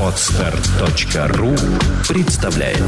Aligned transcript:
Отстар.ру 0.00 1.56
представляет 2.08 2.78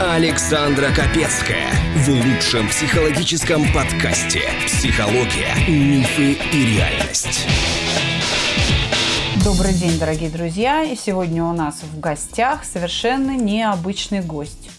Александра 0.00 0.88
Капецкая 0.94 1.72
в 1.96 2.08
лучшем 2.08 2.68
психологическом 2.68 3.64
подкасте 3.72 4.42
«Психология, 4.66 5.54
мифы 5.66 6.38
и 6.52 6.76
реальность». 6.76 7.48
Добрый 9.44 9.72
день, 9.72 9.98
дорогие 9.98 10.30
друзья! 10.30 10.84
И 10.84 10.94
сегодня 10.94 11.42
у 11.42 11.52
нас 11.52 11.82
в 11.82 11.98
гостях 11.98 12.64
совершенно 12.64 13.36
необычный 13.36 14.20
гость. 14.20 14.70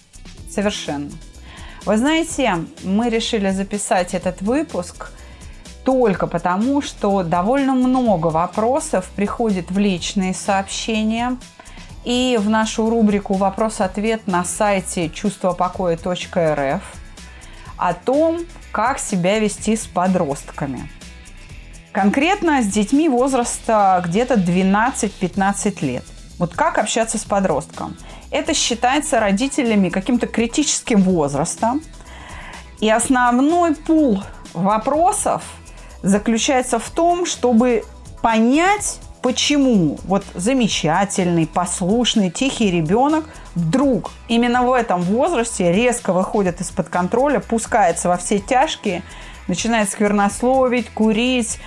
Совершенно. 0.50 1.10
Вы 1.86 1.98
знаете, 1.98 2.60
мы 2.84 3.10
решили 3.10 3.50
записать 3.50 4.14
этот 4.14 4.42
выпуск 4.42 5.12
только 5.84 6.28
потому, 6.28 6.82
что 6.82 7.24
довольно 7.24 7.74
много 7.74 8.28
вопросов 8.28 9.10
приходит 9.16 9.70
в 9.70 9.78
личные 9.78 10.34
сообщения 10.34 11.36
и 12.06 12.40
в 12.42 12.50
нашу 12.50 12.90
рубрику 12.90 13.34
«Вопрос-ответ» 13.34 14.28
на 14.28 14.46
сайте 14.46 15.10
чувствопокоя.рф 15.10 16.82
о 17.76 17.94
том, 17.94 18.40
как 18.72 18.98
себя 18.98 19.40
вести 19.40 19.76
с 19.76 19.86
подростками. 19.86 20.90
Конкретно 21.92 22.62
с 22.64 22.68
детьми 22.68 23.10
возраста 23.10 24.02
где-то 24.06 24.36
12-15 24.36 25.86
лет. 25.86 26.06
Вот 26.40 26.54
как 26.56 26.78
общаться 26.78 27.18
с 27.18 27.26
подростком? 27.26 27.98
Это 28.34 28.56
считается 28.56 29.20
родителями 29.20 29.90
каким-то 29.90 30.26
критическим 30.26 31.04
возрастом. 31.04 31.84
И 32.80 32.90
основной 32.90 33.76
пул 33.76 34.24
вопросов 34.54 35.44
заключается 36.02 36.80
в 36.80 36.90
том, 36.90 37.28
чтобы 37.28 37.84
понять, 38.24 39.00
почему 39.22 40.00
вот 40.06 40.26
замечательный, 40.34 41.46
послушный, 41.46 42.32
тихий 42.32 42.72
ребенок 42.72 43.26
вдруг 43.54 44.10
именно 44.28 44.64
в 44.64 44.74
этом 44.74 45.04
возрасте 45.04 45.72
резко 45.72 46.12
выходит 46.12 46.60
из-под 46.60 46.90
контроля, 46.90 47.40
пускается 47.40 48.10
во 48.10 48.18
все 48.18 48.40
тяжкие, 48.40 49.04
начинает 49.48 49.92
сквернословить, 49.92 50.90
курить, 50.90 51.60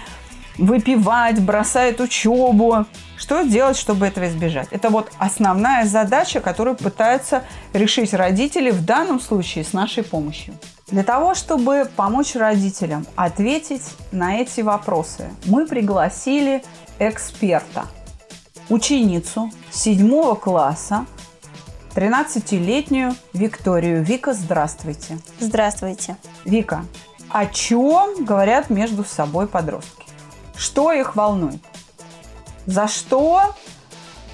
выпивать, 0.58 1.40
бросает 1.40 2.00
учебу. 2.00 2.86
Что 3.16 3.42
делать, 3.42 3.76
чтобы 3.76 4.06
этого 4.06 4.28
избежать? 4.28 4.68
Это 4.70 4.90
вот 4.90 5.10
основная 5.18 5.86
задача, 5.86 6.40
которую 6.40 6.76
пытаются 6.76 7.44
решить 7.72 8.12
родители 8.12 8.70
в 8.70 8.84
данном 8.84 9.20
случае 9.20 9.64
с 9.64 9.72
нашей 9.72 10.02
помощью. 10.02 10.54
Для 10.88 11.02
того, 11.02 11.34
чтобы 11.34 11.88
помочь 11.96 12.36
родителям 12.36 13.06
ответить 13.16 13.82
на 14.12 14.36
эти 14.36 14.60
вопросы, 14.60 15.30
мы 15.46 15.66
пригласили 15.66 16.62
эксперта, 16.98 17.86
ученицу 18.68 19.50
седьмого 19.70 20.34
класса, 20.34 21.06
13-летнюю 21.94 23.16
Викторию. 23.32 24.04
Вика, 24.04 24.34
здравствуйте. 24.34 25.18
Здравствуйте. 25.40 26.18
Вика, 26.44 26.84
о 27.30 27.46
чем 27.46 28.24
говорят 28.24 28.68
между 28.68 29.02
собой 29.02 29.48
подростки? 29.48 30.04
Что 30.54 30.92
их 30.92 31.16
волнует? 31.16 31.62
За 32.66 32.88
что 32.88 33.54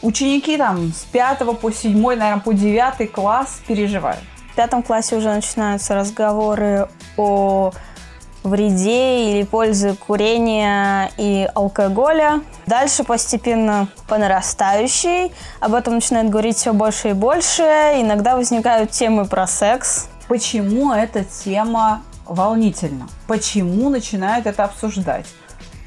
ученики 0.00 0.56
там 0.56 0.92
с 0.92 1.04
5 1.04 1.60
по 1.60 1.70
7, 1.70 1.94
наверное, 1.94 2.38
по 2.38 2.52
9 2.52 3.12
класс 3.12 3.60
переживают? 3.66 4.20
В 4.52 4.56
пятом 4.56 4.82
классе 4.82 5.16
уже 5.16 5.32
начинаются 5.32 5.94
разговоры 5.94 6.88
о 7.16 7.72
вреде 8.42 9.30
или 9.30 9.44
пользе 9.44 9.94
курения 9.94 11.10
и 11.16 11.48
алкоголя. 11.54 12.42
Дальше 12.66 13.04
постепенно 13.04 13.88
по 14.08 14.18
нарастающей. 14.18 15.32
Об 15.60 15.74
этом 15.74 15.94
начинают 15.94 16.30
говорить 16.30 16.56
все 16.56 16.72
больше 16.72 17.10
и 17.10 17.12
больше. 17.12 17.62
Иногда 17.62 18.36
возникают 18.36 18.90
темы 18.90 19.26
про 19.26 19.46
секс. 19.46 20.08
Почему 20.26 20.92
эта 20.92 21.24
тема 21.24 22.02
волнительна? 22.26 23.08
Почему 23.26 23.90
начинают 23.90 24.46
это 24.46 24.64
обсуждать 24.64 25.26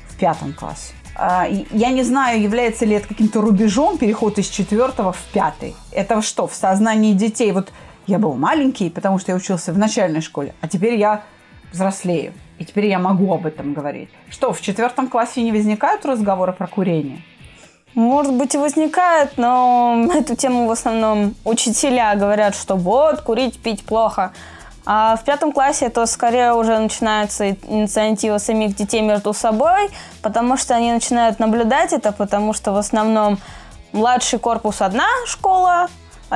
в 0.09 0.18
пятом 0.18 0.53
классе? 0.53 0.94
А, 1.16 1.48
я 1.48 1.92
не 1.92 2.03
знаю, 2.03 2.42
является 2.42 2.86
ли 2.86 2.96
это 2.96 3.08
каким-то 3.08 3.42
рубежом 3.42 3.98
переход 3.98 4.38
из 4.38 4.48
четвертого 4.50 5.14
в 5.14 5.22
пятый. 5.34 5.76
Это 5.92 6.22
что, 6.22 6.48
в 6.48 6.53
сознании 6.53 7.14
детей? 7.14 7.52
Вот 7.52 7.72
я 8.06 8.20
был 8.20 8.34
маленький, 8.34 8.90
потому 8.90 9.18
что 9.18 9.31
я 9.31 9.38
учился 9.38 9.72
в 9.72 9.78
начальной 9.78 10.22
школе, 10.22 10.53
а 10.62 10.68
теперь 10.68 10.96
я 10.96 11.24
взрослею. 11.72 12.34
И 12.59 12.66
теперь 12.66 12.86
я 12.88 13.00
могу 13.00 13.34
об 13.34 13.46
этом 13.46 13.74
говорить. 13.74 14.09
Что, 14.30 14.53
в 14.53 14.62
четвертом 14.62 15.08
классе 15.08 15.42
не 15.42 15.52
возникают 15.52 16.06
разговоры 16.06 16.53
про 16.53 16.68
курение? 16.68 17.22
Может 17.94 18.34
быть 18.34 18.53
и 18.56 18.58
возникает, 18.58 19.38
но 19.38 20.09
эту 20.14 20.36
тему 20.36 20.68
в 20.68 20.72
основном 20.72 21.34
учителя 21.46 22.14
говорят, 22.16 22.56
что 22.56 22.76
вот, 22.76 23.22
курить, 23.22 23.59
пить 23.59 23.86
плохо. 23.86 24.34
А 24.85 25.16
в 25.16 25.23
пятом 25.23 25.51
классе 25.51 25.85
это 25.85 26.06
скорее 26.06 26.53
уже 26.53 26.78
начинается 26.78 27.51
инициатива 27.51 28.38
самих 28.38 28.75
детей 28.75 29.01
между 29.01 29.34
собой, 29.34 29.90
потому 30.22 30.57
что 30.57 30.75
они 30.75 30.91
начинают 30.91 31.40
наблюдать 31.40 31.91
это, 31.91 32.12
потому 32.12 32.53
что 32.53 32.72
в 32.72 32.78
основном 32.78 33.40
младший 33.91 34.38
корпус 34.38 34.81
одна 34.81 35.07
школа, 35.25 35.88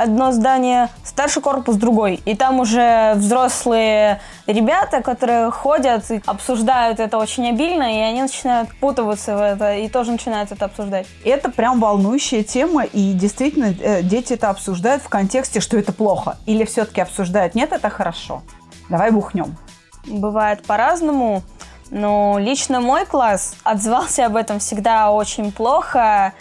одно 0.02 0.32
здание, 0.32 0.88
старший 1.04 1.42
корпус 1.42 1.76
другой. 1.76 2.20
И 2.24 2.34
там 2.34 2.60
уже 2.60 3.12
взрослые 3.16 4.20
ребята, 4.46 5.02
которые 5.02 5.50
ходят 5.50 6.10
и 6.10 6.22
обсуждают 6.26 7.00
это 7.00 7.18
очень 7.18 7.48
обильно, 7.48 7.94
и 7.94 7.98
они 7.98 8.22
начинают 8.22 8.70
путываться 8.80 9.36
в 9.36 9.40
это 9.40 9.76
и 9.76 9.88
тоже 9.88 10.12
начинают 10.12 10.52
это 10.52 10.64
обсуждать. 10.66 11.06
Это 11.24 11.50
прям 11.50 11.80
волнующая 11.80 12.42
тема, 12.42 12.84
и 12.84 13.12
действительно 13.12 13.74
э, 13.80 14.02
дети 14.02 14.34
это 14.34 14.50
обсуждают 14.50 15.02
в 15.02 15.08
контексте, 15.08 15.60
что 15.60 15.76
это 15.76 15.92
плохо. 15.92 16.36
Или 16.46 16.64
все-таки 16.64 17.00
обсуждают, 17.00 17.54
нет, 17.54 17.72
это 17.72 17.90
хорошо. 17.90 18.42
Давай 18.88 19.10
бухнем. 19.10 19.56
Бывает 20.06 20.64
по-разному. 20.64 21.42
Но 21.90 22.36
лично 22.38 22.80
мой 22.80 23.04
класс 23.04 23.56
отзывался 23.64 24.26
об 24.26 24.36
этом 24.36 24.60
всегда 24.60 25.10
очень 25.10 25.50
плохо. 25.50 26.32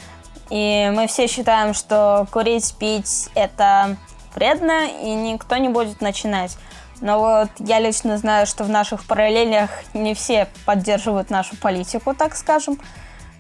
И 0.50 0.92
мы 0.94 1.08
все 1.08 1.28
считаем, 1.28 1.74
что 1.74 2.28
курить, 2.32 2.76
пить– 2.80 3.30
это 3.36 3.98
вредно, 4.34 4.88
и 4.88 5.14
никто 5.14 5.58
не 5.58 5.70
будет 5.70 6.02
начинать. 6.02 6.58
Но 7.02 7.20
вот 7.20 7.50
я 7.60 7.80
лично 7.80 8.18
знаю, 8.18 8.46
что 8.46 8.64
в 8.64 8.70
наших 8.70 9.06
параллелях 9.06 9.70
не 9.94 10.14
все 10.14 10.48
поддерживают 10.66 11.30
нашу 11.30 11.56
политику, 11.58 12.14
так 12.14 12.36
скажем. 12.36 12.80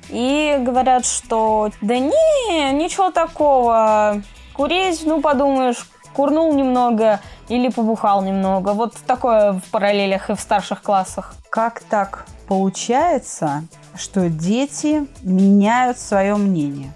И 0.10 0.58
говорят, 0.60 1.06
что 1.06 1.70
да 1.82 1.98
не, 2.00 2.72
ничего 2.72 3.12
такого. 3.12 4.22
Курить, 4.54 5.02
ну 5.06 5.22
подумаешь, 5.22 5.90
курнул 6.14 6.54
немного 6.54 7.20
или 7.50 7.70
побухал 7.70 8.24
немного. 8.24 8.70
Вот 8.70 8.96
такое 9.06 9.54
в 9.54 9.64
параллелях 9.72 10.30
и 10.30 10.36
в 10.36 10.40
старших 10.40 10.82
классах. 10.82 11.36
Как 11.50 11.82
так 11.82 12.26
получается, 12.48 13.64
что 13.96 14.30
дети 14.30 15.06
меняют 15.22 16.00
свое 16.00 16.36
мнение? 16.36 16.92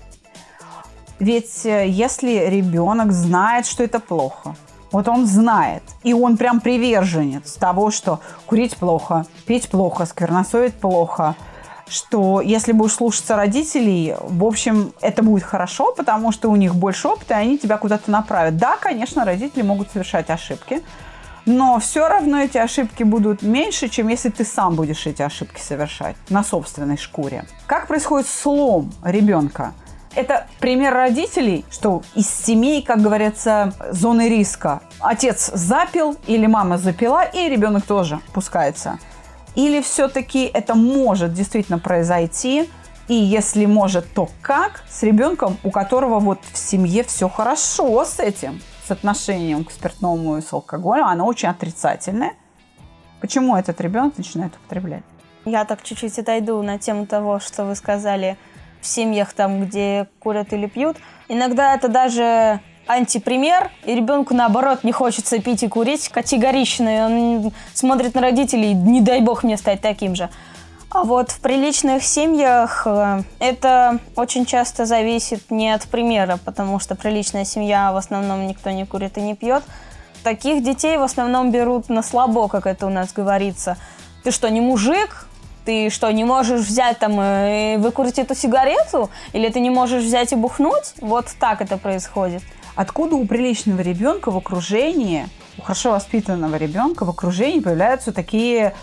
Ведь 1.19 1.65
э, 1.65 1.87
если 1.87 2.47
ребенок 2.47 3.11
знает, 3.11 3.65
что 3.65 3.83
это 3.83 3.99
плохо, 3.99 4.55
вот 4.91 5.07
он 5.07 5.25
знает, 5.25 5.83
и 6.03 6.13
он 6.13 6.37
прям 6.37 6.59
приверженец 6.59 7.53
того, 7.53 7.91
что 7.91 8.19
курить 8.45 8.77
плохо, 8.77 9.25
пить 9.47 9.69
плохо, 9.69 10.05
скверносовить 10.05 10.75
плохо, 10.75 11.35
что 11.87 12.41
если 12.41 12.71
будешь 12.71 12.93
слушаться 12.93 13.35
родителей, 13.35 14.15
в 14.19 14.43
общем, 14.43 14.93
это 15.01 15.23
будет 15.23 15.43
хорошо, 15.43 15.93
потому 15.93 16.31
что 16.31 16.49
у 16.49 16.55
них 16.55 16.75
больше 16.75 17.07
опыта, 17.07 17.35
и 17.35 17.37
они 17.37 17.57
тебя 17.57 17.77
куда-то 17.77 18.09
направят. 18.11 18.57
Да, 18.57 18.77
конечно, 18.77 19.25
родители 19.25 19.63
могут 19.63 19.91
совершать 19.91 20.29
ошибки, 20.29 20.83
но 21.45 21.79
все 21.79 22.07
равно 22.07 22.39
эти 22.39 22.57
ошибки 22.57 23.03
будут 23.03 23.41
меньше, 23.41 23.89
чем 23.89 24.07
если 24.07 24.29
ты 24.29 24.45
сам 24.45 24.75
будешь 24.75 25.05
эти 25.05 25.21
ошибки 25.21 25.59
совершать 25.59 26.15
на 26.29 26.43
собственной 26.43 26.97
шкуре. 26.97 27.45
Как 27.67 27.87
происходит 27.87 28.27
слом 28.27 28.91
ребенка? 29.03 29.73
Это 30.15 30.45
пример 30.59 30.93
родителей, 30.93 31.65
что 31.71 32.03
из 32.13 32.29
семей, 32.29 32.83
как 32.83 33.01
говорится, 33.01 33.73
зоны 33.89 34.29
риска. 34.29 34.81
Отец 34.99 35.51
запил 35.53 36.15
или 36.27 36.45
мама 36.45 36.77
запила, 36.77 37.23
и 37.23 37.49
ребенок 37.49 37.85
тоже 37.85 38.19
пускается. 38.31 38.99
Или 39.55 39.81
все-таки 39.81 40.45
это 40.45 40.75
может 40.75 41.33
действительно 41.33 41.79
произойти, 41.79 42.69
и 43.07 43.15
если 43.15 43.65
может, 43.65 44.13
то 44.13 44.29
как 44.41 44.83
с 44.87 45.01
ребенком, 45.01 45.57
у 45.63 45.71
которого 45.71 46.19
вот 46.19 46.39
в 46.51 46.57
семье 46.57 47.03
все 47.03 47.27
хорошо 47.27 48.05
с 48.05 48.19
этим, 48.19 48.61
с 48.87 48.91
отношением 48.91 49.65
к 49.65 49.71
спиртному 49.71 50.37
и 50.37 50.41
с 50.41 50.53
алкоголем, 50.53 51.05
оно 51.05 51.25
очень 51.25 51.49
отрицательное. 51.49 52.33
Почему 53.19 53.55
этот 53.55 53.81
ребенок 53.81 54.17
начинает 54.17 54.55
употреблять? 54.55 55.03
Я 55.45 55.65
так 55.65 55.81
чуть-чуть 55.81 56.19
отойду 56.19 56.61
на 56.61 56.77
тему 56.77 57.07
того, 57.07 57.39
что 57.39 57.65
вы 57.65 57.75
сказали– 57.75 58.37
в 58.83 58.87
семьях, 58.87 59.33
там, 59.33 59.65
где 59.65 60.07
курят 60.19 60.53
или 60.53 60.67
пьют. 60.67 60.97
Иногда 61.27 61.73
это 61.73 61.87
даже 61.87 62.59
антипример, 62.85 63.71
и 63.85 63.95
ребенку, 63.95 64.33
наоборот, 64.33 64.83
не 64.83 64.91
хочется 64.91 65.39
пить 65.39 65.63
и 65.63 65.67
курить 65.67 66.09
категорично, 66.09 66.97
и 66.97 66.99
он 66.99 67.53
смотрит 67.73 68.13
на 68.13 68.21
родителей, 68.21 68.73
не 68.73 69.01
дай 69.01 69.21
бог 69.21 69.43
мне 69.43 69.57
стать 69.57 69.81
таким 69.81 70.15
же. 70.15 70.29
А 70.89 71.03
вот 71.03 71.31
в 71.31 71.39
приличных 71.39 72.03
семьях 72.03 72.83
э, 72.85 73.23
это 73.39 73.97
очень 74.15 74.45
часто 74.45 74.85
зависит 74.85 75.49
не 75.49 75.71
от 75.71 75.87
примера, 75.87 76.37
потому 76.45 76.79
что 76.79 76.93
приличная 76.93 77.45
семья 77.45 77.91
в 77.91 77.97
основном 77.97 78.45
никто 78.47 78.69
не 78.69 78.85
курит 78.85 79.17
и 79.17 79.21
не 79.21 79.33
пьет. 79.33 79.63
Таких 80.23 80.63
детей 80.63 80.97
в 80.97 81.01
основном 81.01 81.49
берут 81.49 81.89
на 81.89 82.03
слабо, 82.03 82.47
как 82.47 82.67
это 82.67 82.85
у 82.85 82.89
нас 82.89 83.11
говорится. 83.11 83.75
Ты 84.23 84.29
что, 84.29 84.49
не 84.49 84.61
мужик? 84.61 85.27
Ты 85.65 85.89
что, 85.89 86.11
не 86.11 86.23
можешь 86.23 86.61
взять 86.61 86.99
там 86.99 87.19
и 87.21 87.77
выкурить 87.77 88.19
эту 88.19 88.35
сигарету? 88.35 89.09
Или 89.31 89.49
ты 89.49 89.59
не 89.59 89.69
можешь 89.69 90.03
взять 90.03 90.33
и 90.33 90.35
бухнуть? 90.35 90.93
Вот 91.01 91.27
так 91.39 91.61
это 91.61 91.77
происходит. 91.77 92.41
Откуда 92.75 93.15
у 93.15 93.25
приличного 93.25 93.81
ребенка 93.81 94.31
в 94.31 94.37
окружении, 94.37 95.27
у 95.57 95.61
хорошо 95.61 95.91
воспитанного 95.91 96.55
ребенка 96.55 97.05
в 97.05 97.09
окружении 97.09 97.59
появляются 97.59 98.11
такие 98.11 98.73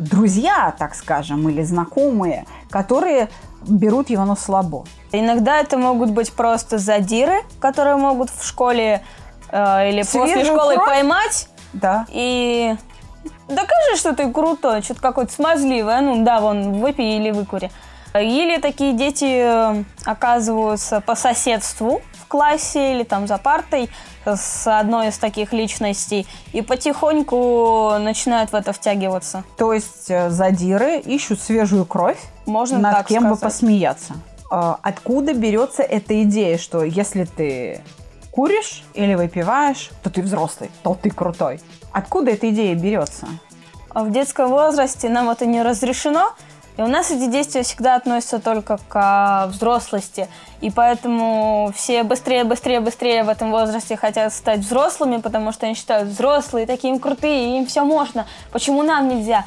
друзья, 0.00 0.74
так 0.78 0.94
скажем, 0.94 1.48
или 1.48 1.62
знакомые, 1.62 2.46
которые 2.70 3.28
берут 3.62 4.10
его 4.10 4.24
на 4.24 4.34
слабо? 4.34 4.84
Иногда 5.12 5.60
это 5.60 5.78
могут 5.78 6.10
быть 6.10 6.32
просто 6.32 6.78
задиры, 6.78 7.42
которые 7.60 7.96
могут 7.96 8.30
в 8.30 8.44
школе 8.46 9.02
э, 9.50 9.90
или 9.90 10.02
Свежую 10.02 10.32
после 10.32 10.44
школы 10.44 10.74
кровь? 10.74 10.86
поймать 10.88 11.48
Да. 11.72 12.06
и 12.08 12.76
докажи, 13.48 13.96
что 13.96 14.14
ты 14.14 14.30
крутой, 14.30 14.82
что-то 14.82 15.00
какой-то 15.00 15.32
смазливый, 15.32 15.96
а 15.96 16.00
ну 16.00 16.24
да, 16.24 16.40
вон, 16.40 16.80
выпей 16.80 17.18
или 17.18 17.30
выкури. 17.30 17.70
Или 18.14 18.58
такие 18.58 18.92
дети 18.92 19.24
э, 19.24 19.84
оказываются 20.04 21.00
по 21.00 21.16
соседству 21.16 22.00
в 22.12 22.28
классе 22.28 22.92
или 22.94 23.02
там 23.02 23.26
за 23.26 23.38
партой 23.38 23.90
с 24.24 24.66
одной 24.66 25.08
из 25.08 25.18
таких 25.18 25.52
личностей 25.52 26.26
и 26.52 26.62
потихоньку 26.62 27.98
начинают 27.98 28.52
в 28.52 28.54
это 28.54 28.72
втягиваться. 28.72 29.42
То 29.56 29.72
есть 29.72 30.06
э, 30.08 30.30
задиры 30.30 30.98
ищут 31.00 31.40
свежую 31.40 31.84
кровь, 31.86 32.18
Можно 32.46 32.78
над 32.78 32.96
так 32.98 33.06
кем 33.08 33.28
бы 33.28 33.36
сказать. 33.36 33.42
посмеяться. 33.52 34.14
А 34.50 34.78
Откуда 34.82 35.34
берется 35.34 35.82
эта 35.82 36.22
идея, 36.22 36.58
что 36.58 36.84
если 36.84 37.24
ты 37.24 37.82
куришь 38.34 38.82
или 38.94 39.14
выпиваешь, 39.14 39.90
то 40.02 40.10
ты 40.10 40.20
взрослый, 40.20 40.70
то 40.82 40.98
ты 41.00 41.10
крутой? 41.10 41.60
Откуда 41.92 42.32
эта 42.32 42.50
идея 42.50 42.74
берется? 42.74 43.28
А 43.90 44.02
В 44.02 44.10
детском 44.10 44.48
возрасте 44.48 45.08
нам 45.08 45.30
это 45.30 45.46
не 45.46 45.62
разрешено, 45.62 46.32
и 46.76 46.82
у 46.82 46.88
нас 46.88 47.12
эти 47.12 47.30
действия 47.30 47.62
всегда 47.62 47.94
относятся 47.94 48.40
только 48.40 48.78
к 48.88 48.96
а, 48.96 49.46
взрослости. 49.46 50.26
И 50.60 50.72
поэтому 50.72 51.70
все 51.76 52.02
быстрее, 52.02 52.42
быстрее, 52.42 52.80
быстрее 52.80 53.22
в 53.22 53.28
этом 53.28 53.52
возрасте 53.52 53.96
хотят 53.96 54.32
стать 54.32 54.60
взрослыми, 54.60 55.18
потому 55.18 55.52
что 55.52 55.66
они 55.66 55.76
считают, 55.76 56.08
взрослые 56.08 56.66
такие 56.66 56.98
крутые, 56.98 57.58
им 57.58 57.66
все 57.66 57.84
можно, 57.84 58.26
почему 58.50 58.82
нам 58.82 59.08
нельзя? 59.08 59.44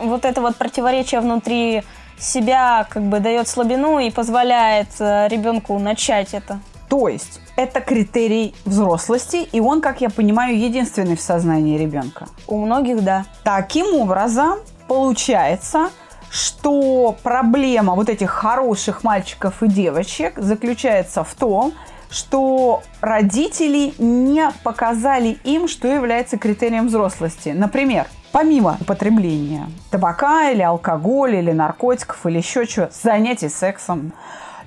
Вот 0.00 0.24
это 0.24 0.40
вот 0.40 0.54
противоречие 0.54 1.20
внутри 1.20 1.82
себя 2.16 2.86
как 2.88 3.02
бы 3.02 3.18
дает 3.18 3.48
слабину 3.48 3.98
и 3.98 4.10
позволяет 4.10 4.88
э, 5.00 5.26
ребенку 5.28 5.78
начать 5.78 6.34
это. 6.34 6.60
То 6.90 7.06
есть 7.06 7.40
это 7.56 7.80
критерий 7.80 8.52
взрослости, 8.64 9.48
и 9.52 9.60
он, 9.60 9.80
как 9.80 10.00
я 10.00 10.10
понимаю, 10.10 10.58
единственный 10.58 11.16
в 11.16 11.20
сознании 11.20 11.78
ребенка. 11.78 12.26
У 12.48 12.58
многих, 12.66 13.02
да. 13.04 13.24
Таким 13.44 13.94
образом, 13.94 14.58
получается, 14.88 15.90
что 16.30 17.16
проблема 17.22 17.94
вот 17.94 18.08
этих 18.08 18.30
хороших 18.30 19.04
мальчиков 19.04 19.62
и 19.62 19.68
девочек 19.68 20.34
заключается 20.36 21.22
в 21.22 21.32
том, 21.34 21.72
что 22.10 22.82
родители 23.00 23.94
не 23.98 24.50
показали 24.64 25.38
им, 25.44 25.68
что 25.68 25.86
является 25.86 26.38
критерием 26.38 26.88
взрослости. 26.88 27.50
Например, 27.50 28.08
помимо 28.32 28.76
употребления 28.80 29.68
табака 29.92 30.50
или 30.50 30.62
алкоголя, 30.62 31.38
или 31.38 31.52
наркотиков, 31.52 32.26
или 32.26 32.38
еще 32.38 32.66
чего, 32.66 32.88
занятий 32.90 33.48
сексом, 33.48 34.12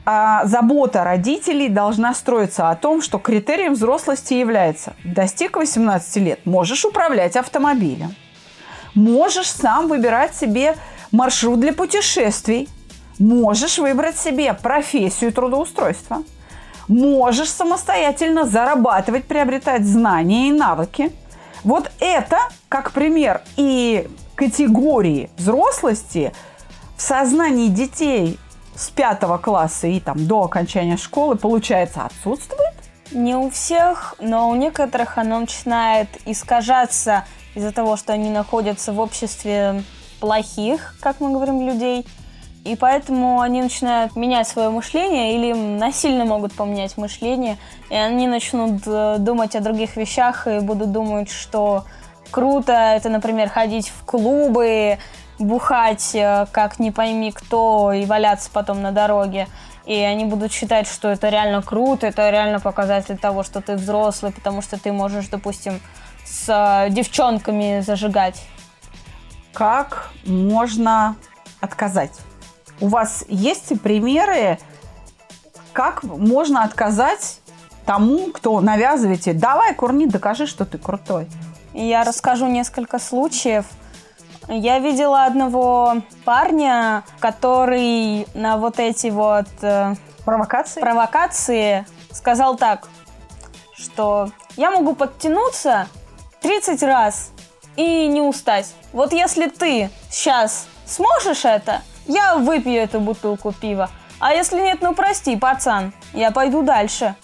а 0.05 0.45
забота 0.45 1.03
родителей 1.03 1.69
должна 1.69 2.13
строиться 2.13 2.69
о 2.69 2.75
том, 2.75 3.01
что 3.01 3.19
критерием 3.19 3.73
взрослости 3.73 4.33
является 4.33 4.93
достиг 5.03 5.55
18 5.55 6.15
лет, 6.17 6.45
можешь 6.45 6.85
управлять 6.85 7.37
автомобилем, 7.37 8.13
можешь 8.95 9.49
сам 9.49 9.87
выбирать 9.87 10.35
себе 10.35 10.75
маршрут 11.11 11.59
для 11.59 11.73
путешествий, 11.73 12.67
можешь 13.17 13.77
выбрать 13.77 14.17
себе 14.17 14.53
профессию 14.53 15.29
и 15.29 15.33
трудоустройство, 15.33 16.23
можешь 16.87 17.49
самостоятельно 17.49 18.45
зарабатывать, 18.45 19.25
приобретать 19.25 19.85
знания 19.85 20.49
и 20.49 20.51
навыки. 20.51 21.11
Вот 21.63 21.89
это, 21.99 22.39
как 22.67 22.91
пример 22.91 23.41
и 23.55 24.09
категории 24.35 25.29
взрослости 25.37 26.33
в 26.97 27.01
сознании 27.01 27.67
детей 27.67 28.37
с 28.75 28.89
пятого 28.89 29.37
класса 29.37 29.87
и 29.87 29.99
там 29.99 30.25
до 30.27 30.43
окончания 30.43 30.97
школы, 30.97 31.35
получается, 31.35 32.05
отсутствует. 32.05 32.73
Не 33.11 33.35
у 33.35 33.49
всех, 33.49 34.15
но 34.19 34.49
у 34.49 34.55
некоторых 34.55 35.17
оно 35.17 35.39
начинает 35.39 36.07
искажаться 36.25 37.25
из-за 37.53 37.71
того, 37.71 37.95
что 37.97 38.13
они 38.13 38.29
находятся 38.29 38.91
в 38.91 38.99
обществе 38.99 39.83
плохих, 40.19 40.95
как 40.99 41.19
мы 41.19 41.31
говорим, 41.31 41.61
людей. 41.61 42.05
И 42.63 42.77
поэтому 42.77 43.41
они 43.41 43.61
начинают 43.61 44.15
менять 44.15 44.47
свое 44.47 44.69
мышление 44.69 45.35
или 45.35 45.51
насильно 45.53 46.23
могут 46.23 46.53
поменять 46.53 46.97
мышление. 46.97 47.57
И 47.89 47.95
они 47.95 48.25
начнут 48.25 48.81
э, 48.85 49.17
думать 49.19 49.55
о 49.55 49.59
других 49.59 49.97
вещах 49.97 50.47
и 50.47 50.59
будут 50.59 50.93
думать, 50.93 51.29
что 51.29 51.83
круто 52.31 52.71
это, 52.71 53.09
например, 53.09 53.49
ходить 53.49 53.89
в 53.89 54.05
клубы, 54.05 54.97
бухать, 55.39 56.11
э, 56.13 56.45
как 56.51 56.79
не 56.79 56.91
пойми 56.91 57.31
кто, 57.31 57.91
и 57.91 58.05
валяться 58.05 58.49
потом 58.51 58.81
на 58.81 58.91
дороге. 58.91 59.47
И 59.85 59.95
они 59.95 60.25
будут 60.25 60.51
считать, 60.51 60.87
что 60.87 61.09
это 61.09 61.29
реально 61.29 61.61
круто, 61.61 62.07
это 62.07 62.29
реально 62.29 62.59
показатель 62.59 63.17
того, 63.17 63.43
что 63.43 63.61
ты 63.61 63.75
взрослый, 63.75 64.31
потому 64.31 64.61
что 64.61 64.79
ты 64.79 64.91
можешь, 64.91 65.27
допустим, 65.27 65.81
с 66.25 66.47
э, 66.47 66.89
девчонками 66.89 67.81
зажигать. 67.81 68.41
Как 69.53 70.09
можно 70.25 71.15
отказать? 71.59 72.13
У 72.79 72.87
вас 72.87 73.23
есть 73.27 73.79
примеры, 73.81 74.57
как 75.73 76.03
можно 76.03 76.63
отказать 76.63 77.39
тому, 77.85 78.31
кто 78.31 78.59
навязываете, 78.61 79.33
давай, 79.33 79.73
курни, 79.75 80.05
докажи, 80.05 80.47
что 80.47 80.65
ты 80.65 80.77
крутой. 80.77 81.27
Я 81.73 82.03
расскажу 82.03 82.47
несколько 82.47 82.99
случаев. 82.99 83.65
Я 84.47 84.79
видела 84.79 85.25
одного 85.25 86.01
парня, 86.25 87.03
который 87.19 88.27
на 88.33 88.57
вот 88.57 88.79
эти 88.79 89.07
вот 89.07 89.47
э, 89.61 89.95
Провокации? 90.25 90.81
провокации 90.81 91.85
сказал 92.11 92.55
так, 92.57 92.87
что 93.75 94.29
я 94.57 94.71
могу 94.71 94.95
подтянуться 94.95 95.87
30 96.41 96.83
раз 96.83 97.31
и 97.77 98.07
не 98.07 98.21
устать. 98.21 98.73
Вот 98.91 99.13
если 99.13 99.47
ты 99.47 99.89
сейчас 100.09 100.67
сможешь 100.85 101.45
это, 101.45 101.81
я 102.05 102.35
выпью 102.35 102.75
эту 102.81 102.99
бутылку 102.99 103.53
пива. 103.53 103.89
А 104.19 104.33
если 104.33 104.59
нет, 104.59 104.79
ну 104.81 104.93
прости, 104.93 105.35
пацан, 105.37 105.93
я 106.13 106.31
пойду 106.31 106.61
дальше. 106.63 107.15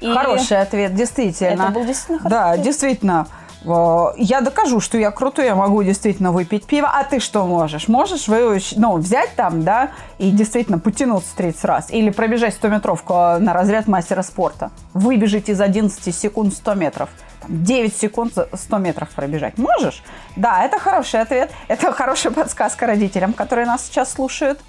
И 0.00 0.12
Хороший 0.12 0.60
ответ, 0.60 0.94
действительно. 0.94 1.62
Это 1.64 1.72
был 1.72 1.84
действительно 1.84 2.18
хороший 2.18 2.30
Да, 2.30 2.50
ответ. 2.50 2.64
действительно. 2.64 3.26
Я 3.64 4.40
докажу, 4.42 4.80
что 4.80 4.98
я 4.98 5.10
крутой, 5.10 5.46
я 5.46 5.54
могу 5.54 5.82
действительно 5.82 6.32
выпить 6.32 6.66
пиво. 6.66 6.90
А 6.92 7.02
ты 7.04 7.18
что 7.18 7.46
можешь? 7.46 7.88
Можешь 7.88 8.28
вы, 8.28 8.60
ну, 8.76 8.96
взять 8.98 9.30
там, 9.36 9.62
да, 9.62 9.90
и 10.18 10.30
действительно 10.30 10.78
потянуться 10.78 11.34
30 11.36 11.64
раз? 11.64 11.90
Или 11.90 12.10
пробежать 12.10 12.58
100-метровку 12.60 13.38
на 13.38 13.54
разряд 13.54 13.88
мастера 13.88 14.22
спорта? 14.22 14.70
Выбежать 14.92 15.48
из 15.48 15.60
11 15.60 16.14
секунд 16.14 16.52
100 16.52 16.74
метров. 16.74 17.08
Там, 17.40 17.64
9 17.64 17.96
секунд 17.96 18.34
за 18.34 18.48
100 18.52 18.78
метров 18.78 19.08
пробежать. 19.10 19.56
Можешь? 19.56 20.02
Да, 20.36 20.62
это 20.64 20.78
хороший 20.78 21.20
ответ. 21.20 21.50
Это 21.68 21.90
хорошая 21.92 22.32
подсказка 22.32 22.86
родителям, 22.86 23.32
которые 23.32 23.66
нас 23.66 23.86
сейчас 23.86 24.12
слушают. 24.12 24.60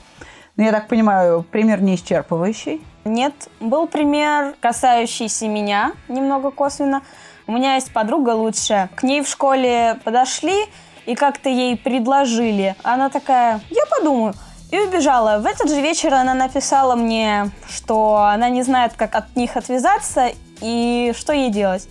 Но 0.56 0.64
я 0.64 0.72
так 0.72 0.88
понимаю, 0.88 1.44
пример 1.44 1.82
не 1.82 1.96
исчерпывающий. 1.96 2.82
Нет, 3.04 3.34
был 3.60 3.88
пример, 3.88 4.56
касающийся 4.62 5.50
меня, 5.50 5.92
немного 6.08 6.50
косвенно. 6.50 7.02
У 7.48 7.52
меня 7.52 7.76
есть 7.76 7.94
подруга 7.94 8.32
лучшая. 8.32 8.90
К 8.96 9.04
ней 9.04 9.22
в 9.22 9.28
школе 9.28 10.00
подошли 10.04 10.66
и 11.06 11.14
как-то 11.14 11.48
ей 11.48 11.78
предложили. 11.78 12.76
Она 12.82 13.10
такая, 13.10 13.62
я 13.70 13.86
подумаю. 13.86 14.34
И 14.72 14.80
убежала. 14.80 15.38
В 15.38 15.46
этот 15.46 15.70
же 15.70 15.80
вечер 15.80 16.12
она 16.14 16.34
написала 16.34 16.96
мне, 16.96 17.52
что 17.70 18.18
она 18.18 18.50
не 18.50 18.64
знает, 18.64 18.94
как 18.98 19.14
от 19.14 19.36
них 19.36 19.58
отвязаться 19.58 20.32
и 20.60 21.14
что 21.16 21.34
ей 21.34 21.52
делать. 21.52 21.88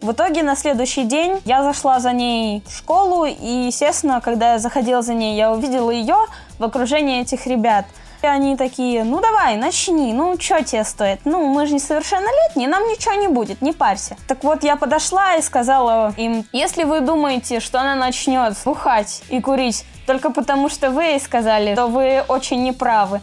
В 0.00 0.12
итоге 0.12 0.42
на 0.42 0.56
следующий 0.56 1.04
день 1.04 1.40
я 1.44 1.62
зашла 1.62 2.00
за 2.00 2.12
ней 2.12 2.62
в 2.66 2.76
школу, 2.76 3.24
и, 3.24 3.66
естественно, 3.66 4.20
когда 4.20 4.52
я 4.52 4.58
заходила 4.58 5.02
за 5.02 5.14
ней, 5.14 5.36
я 5.36 5.52
увидела 5.52 5.90
ее 5.90 6.16
в 6.58 6.64
окружении 6.64 7.20
этих 7.20 7.46
ребят. 7.46 7.84
И 8.20 8.26
они 8.26 8.56
такие, 8.56 9.04
ну 9.04 9.20
давай, 9.20 9.56
начни, 9.56 10.12
ну 10.12 10.36
что 10.40 10.64
тебе 10.64 10.82
стоит? 10.82 11.20
Ну, 11.24 11.46
мы 11.46 11.66
же 11.66 11.74
несовершеннолетние, 11.74 12.68
нам 12.68 12.82
ничего 12.88 13.14
не 13.14 13.28
будет, 13.28 13.62
не 13.62 13.72
парься. 13.72 14.16
Так 14.26 14.42
вот, 14.42 14.64
я 14.64 14.74
подошла 14.74 15.36
и 15.36 15.42
сказала 15.42 16.12
им, 16.16 16.44
если 16.52 16.82
вы 16.82 17.00
думаете, 17.00 17.60
что 17.60 17.80
она 17.80 17.94
начнет 17.94 18.56
бухать 18.64 19.22
и 19.28 19.40
курить 19.40 19.84
только 20.06 20.30
потому, 20.30 20.68
что 20.68 20.90
вы 20.90 21.04
ей 21.04 21.20
сказали, 21.20 21.76
то 21.76 21.86
вы 21.86 22.24
очень 22.26 22.64
неправы. 22.64 23.20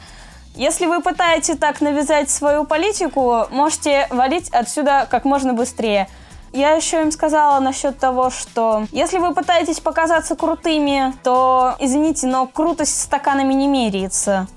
Если 0.56 0.86
вы 0.86 1.02
пытаетесь 1.02 1.58
так 1.58 1.82
навязать 1.82 2.30
свою 2.30 2.64
политику, 2.64 3.48
можете 3.52 4.08
валить 4.10 4.50
отсюда 4.52 5.06
как 5.12 5.25
можно 5.25 5.52
быстрее. 5.52 6.08
Я 6.54 6.72
еще 6.72 7.02
им 7.02 7.12
сказала 7.12 7.60
насчет 7.60 8.00
того, 8.00 8.30
что 8.30 8.86
если 8.94 9.18
вы 9.18 9.34
пытаетесь 9.34 9.82
показаться 9.82 10.38
крутыми, 10.38 11.14
то, 11.22 11.75
извините, 11.80 12.28
но 12.28 12.48
крутость 12.48 13.02
стаканами 13.02 13.54
не 13.54 13.68
меряется. 13.68 14.48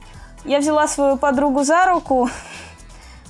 Я 0.49 0.61
взяла 0.61 0.89
свою 0.89 1.19
подругу 1.19 1.63
за 1.63 1.85
руку, 1.85 2.31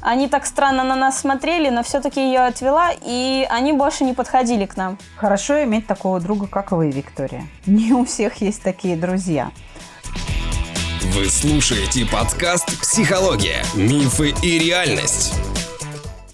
они 0.01 0.29
так 0.29 0.47
странно 0.47 0.85
на 0.85 0.95
нас 0.95 1.19
смотрели, 1.19 1.69
но 1.69 1.83
все-таки 1.83 2.25
ее 2.25 2.43
отвела, 2.47 2.93
и 2.93 3.45
они 3.51 3.73
больше 3.73 4.05
не 4.05 4.13
подходили 4.13 4.67
к 4.67 4.77
нам. 4.77 4.99
Хорошо 5.17 5.65
иметь 5.65 5.89
такого 5.89 6.21
друга, 6.21 6.47
как 6.47 6.71
вы, 6.71 6.93
Виктория. 6.93 7.49
Не 7.67 7.93
у 7.93 8.05
всех 8.05 8.41
есть 8.41 8.63
такие 8.63 8.97
друзья. 8.97 9.51
Вы 11.13 11.29
слушаете 11.29 12.07
подкаст 12.07 12.81
«Психология. 12.81 13.65
Мифы 13.75 14.33
и 14.41 14.61
реальность». 14.61 15.35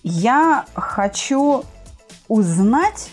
Я 0.02 0.66
хочу 0.74 1.64
узнать, 2.28 3.08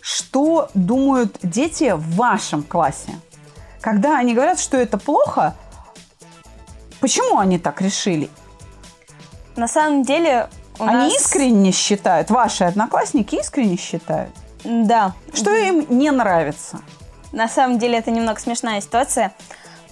что 0.00 0.70
думают 0.74 1.36
дети 1.42 1.94
в 1.96 2.14
вашем 2.14 2.62
классе. 2.62 3.12
Когда 3.80 4.16
они 4.18 4.34
говорят, 4.34 4.60
что 4.60 4.76
это 4.76 4.98
плохо, 4.98 5.56
почему 7.02 7.38
они 7.38 7.58
так 7.58 7.82
решили? 7.82 8.30
На 9.56 9.68
самом 9.68 10.04
деле 10.04 10.48
у 10.78 10.84
они 10.84 10.94
нас... 10.94 11.14
искренне 11.14 11.72
считают, 11.72 12.30
ваши 12.30 12.64
одноклассники 12.64 13.34
искренне 13.34 13.76
считают, 13.76 14.30
Да. 14.64 15.12
что 15.34 15.50
им 15.50 15.84
не 15.90 16.10
нравится. 16.10 16.80
На 17.32 17.48
самом 17.48 17.78
деле 17.78 17.98
это 17.98 18.10
немного 18.10 18.40
смешная 18.40 18.80
ситуация. 18.80 19.34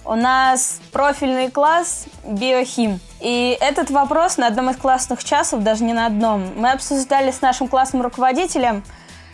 У 0.03 0.15
нас 0.15 0.79
профильный 0.91 1.51
класс 1.51 2.05
биохим. 2.23 2.99
И 3.19 3.55
этот 3.61 3.91
вопрос 3.91 4.37
на 4.37 4.47
одном 4.47 4.71
из 4.71 4.77
классных 4.77 5.23
часов, 5.23 5.61
даже 5.61 5.83
не 5.83 5.93
на 5.93 6.07
одном, 6.07 6.49
мы 6.55 6.71
обсуждали 6.71 7.29
с 7.31 7.41
нашим 7.41 7.67
классным 7.67 8.01
руководителем. 8.01 8.83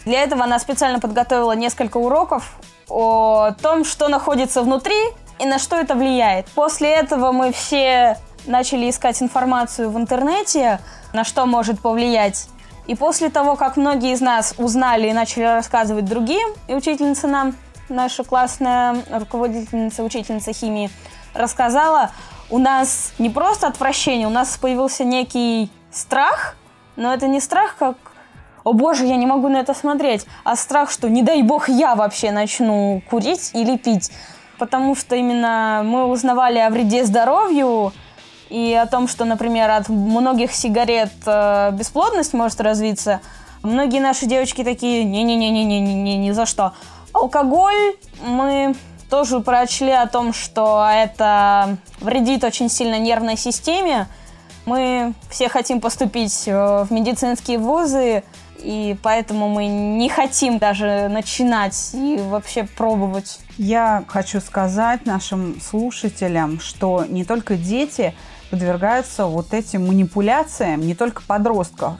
Для 0.03 0.23
этого 0.23 0.43
она 0.43 0.59
специально 0.59 0.99
подготовила 0.99 1.53
несколько 1.53 1.97
уроков 1.97 2.57
о 2.89 3.51
том, 3.61 3.85
что 3.85 4.07
находится 4.09 4.61
внутри 4.61 4.95
и 5.39 5.45
на 5.45 5.59
что 5.59 5.75
это 5.75 5.95
влияет. 5.95 6.47
После 6.47 6.89
этого 6.91 7.31
мы 7.31 7.51
все 7.51 8.17
начали 8.45 8.89
искать 8.89 9.21
информацию 9.21 9.89
в 9.89 9.97
интернете, 9.97 10.79
на 11.13 11.23
что 11.23 11.45
может 11.45 11.79
повлиять. 11.79 12.47
И 12.87 12.95
после 12.95 13.29
того, 13.29 13.55
как 13.55 13.75
многие 13.75 14.13
из 14.13 14.21
нас 14.21 14.55
узнали 14.57 15.09
и 15.09 15.13
начали 15.13 15.43
рассказывать 15.43 16.05
другим, 16.05 16.47
и 16.67 16.73
учительница 16.73 17.27
нам, 17.27 17.55
наша 17.89 18.23
классная 18.23 19.03
руководительница, 19.11 20.03
учительница 20.03 20.53
химии, 20.53 20.89
рассказала, 21.33 22.11
у 22.49 22.59
нас 22.59 23.11
не 23.19 23.29
просто 23.29 23.67
отвращение, 23.67 24.25
у 24.25 24.31
нас 24.31 24.57
появился 24.57 25.03
некий 25.03 25.69
страх, 25.91 26.55
но 26.95 27.13
это 27.13 27.27
не 27.27 27.41
страх, 27.41 27.75
как 27.77 27.97
«О 28.63 28.73
боже, 28.73 29.05
я 29.05 29.15
не 29.15 29.25
могу 29.25 29.47
на 29.47 29.57
это 29.57 29.73
смотреть», 29.73 30.25
а 30.43 30.55
страх, 30.55 30.91
что 30.91 31.09
не 31.09 31.23
дай 31.23 31.41
бог 31.41 31.69
я 31.69 31.95
вообще 31.95 32.31
начну 32.31 33.01
курить 33.09 33.51
или 33.53 33.77
пить. 33.77 34.11
Потому 34.57 34.95
что 34.95 35.15
именно 35.15 35.81
мы 35.83 36.05
узнавали 36.05 36.57
о 36.59 36.69
вреде 36.69 37.05
здоровью 37.05 37.93
и 38.49 38.73
о 38.73 38.85
том, 38.87 39.07
что, 39.07 39.25
например, 39.25 39.69
от 39.69 39.89
многих 39.89 40.53
сигарет 40.53 41.11
э, 41.25 41.71
бесплодность 41.73 42.33
может 42.33 42.59
развиться. 42.61 43.21
Многие 43.61 43.99
наши 43.99 44.25
девочки 44.25 44.63
такие 44.63 45.03
«не-не-не-не-не-не, 45.03 46.17
ни 46.17 46.31
за 46.31 46.45
что». 46.45 46.73
Алкоголь 47.13 47.95
мы 48.25 48.75
тоже 49.09 49.39
прочли 49.39 49.91
о 49.91 50.07
том, 50.07 50.33
что 50.33 50.87
это 50.89 51.77
вредит 51.99 52.43
очень 52.43 52.69
сильно 52.69 52.99
нервной 52.99 53.37
системе. 53.37 54.07
Мы 54.65 55.13
все 55.29 55.49
хотим 55.49 55.79
поступить 55.81 56.43
э, 56.47 56.83
в 56.83 56.91
медицинские 56.91 57.57
вузы, 57.57 58.23
и 58.59 58.97
поэтому 59.01 59.49
мы 59.49 59.67
не 59.67 60.09
хотим 60.09 60.57
даже 60.57 61.07
начинать 61.09 61.91
и 61.93 62.17
вообще 62.17 62.63
пробовать. 62.63 63.39
Я 63.57 64.03
хочу 64.07 64.39
сказать 64.39 65.05
нашим 65.05 65.59
слушателям, 65.61 66.59
что 66.59 67.05
не 67.07 67.23
только 67.23 67.55
дети 67.55 68.13
подвергаются 68.49 69.25
вот 69.25 69.53
этим 69.53 69.87
манипуляциям, 69.87 70.81
не 70.81 70.95
только 70.95 71.21
подростков 71.21 71.97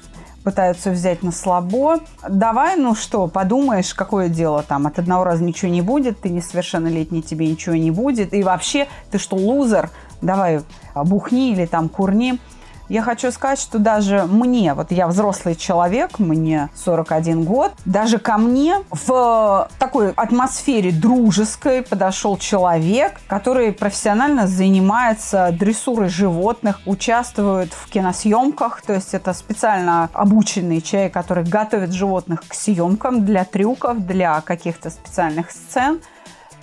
пытаются 0.48 0.92
взять 0.92 1.24
на 1.24 1.34
слабо. 1.34 2.00
Давай, 2.26 2.78
ну 2.78 2.96
что, 2.96 3.28
подумаешь, 3.28 3.94
какое 3.94 4.30
дело 4.30 4.64
там, 4.64 4.88
от 4.88 4.98
одного 4.98 5.26
раза 5.26 5.44
ничего 5.44 5.70
не 5.70 5.82
будет, 5.82 6.22
ты 6.22 6.30
несовершеннолетний, 6.30 7.22
тебе 7.22 7.50
ничего 7.50 7.76
не 7.76 7.92
будет, 7.92 8.34
и 8.34 8.44
вообще, 8.44 8.88
ты 9.12 9.18
что, 9.18 9.36
лузер? 9.36 9.90
Давай, 10.22 10.62
бухни 10.96 11.52
или 11.52 11.66
там 11.66 11.90
курни. 11.90 12.40
Я 12.90 13.02
хочу 13.02 13.32
сказать, 13.32 13.60
что 13.60 13.80
даже 13.80 14.24
мне, 14.24 14.74
вот 14.74 14.92
я 14.92 15.08
взрослый 15.08 15.56
человек, 15.56 16.20
мне 16.20 16.70
41 16.76 17.44
год, 17.44 17.74
даже 17.84 18.18
ко 18.18 18.38
мне 18.38 18.78
в 18.92 19.70
такой 19.78 20.12
атмосфере 20.12 20.92
дружеской 20.92 21.82
подошел 21.82 22.38
человек, 22.38 23.20
который 23.28 23.74
профессионально 23.74 24.48
занимается 24.48 25.50
дрессурой 25.52 26.08
животных, 26.08 26.80
участвует 26.86 27.74
в 27.74 27.90
киносъемках, 27.90 28.82
то 28.82 28.94
есть 28.94 29.14
это 29.14 29.34
специально 29.34 30.10
обученный 30.14 30.82
человек, 30.82 31.14
который 31.14 31.44
готовит 31.44 31.92
животных 31.92 32.44
к 32.48 32.54
съемкам 32.54 33.26
для 33.26 33.44
трюков, 33.44 34.06
для 34.06 34.40
каких-то 34.42 34.90
специальных 34.90 35.52
сцен– 35.52 36.00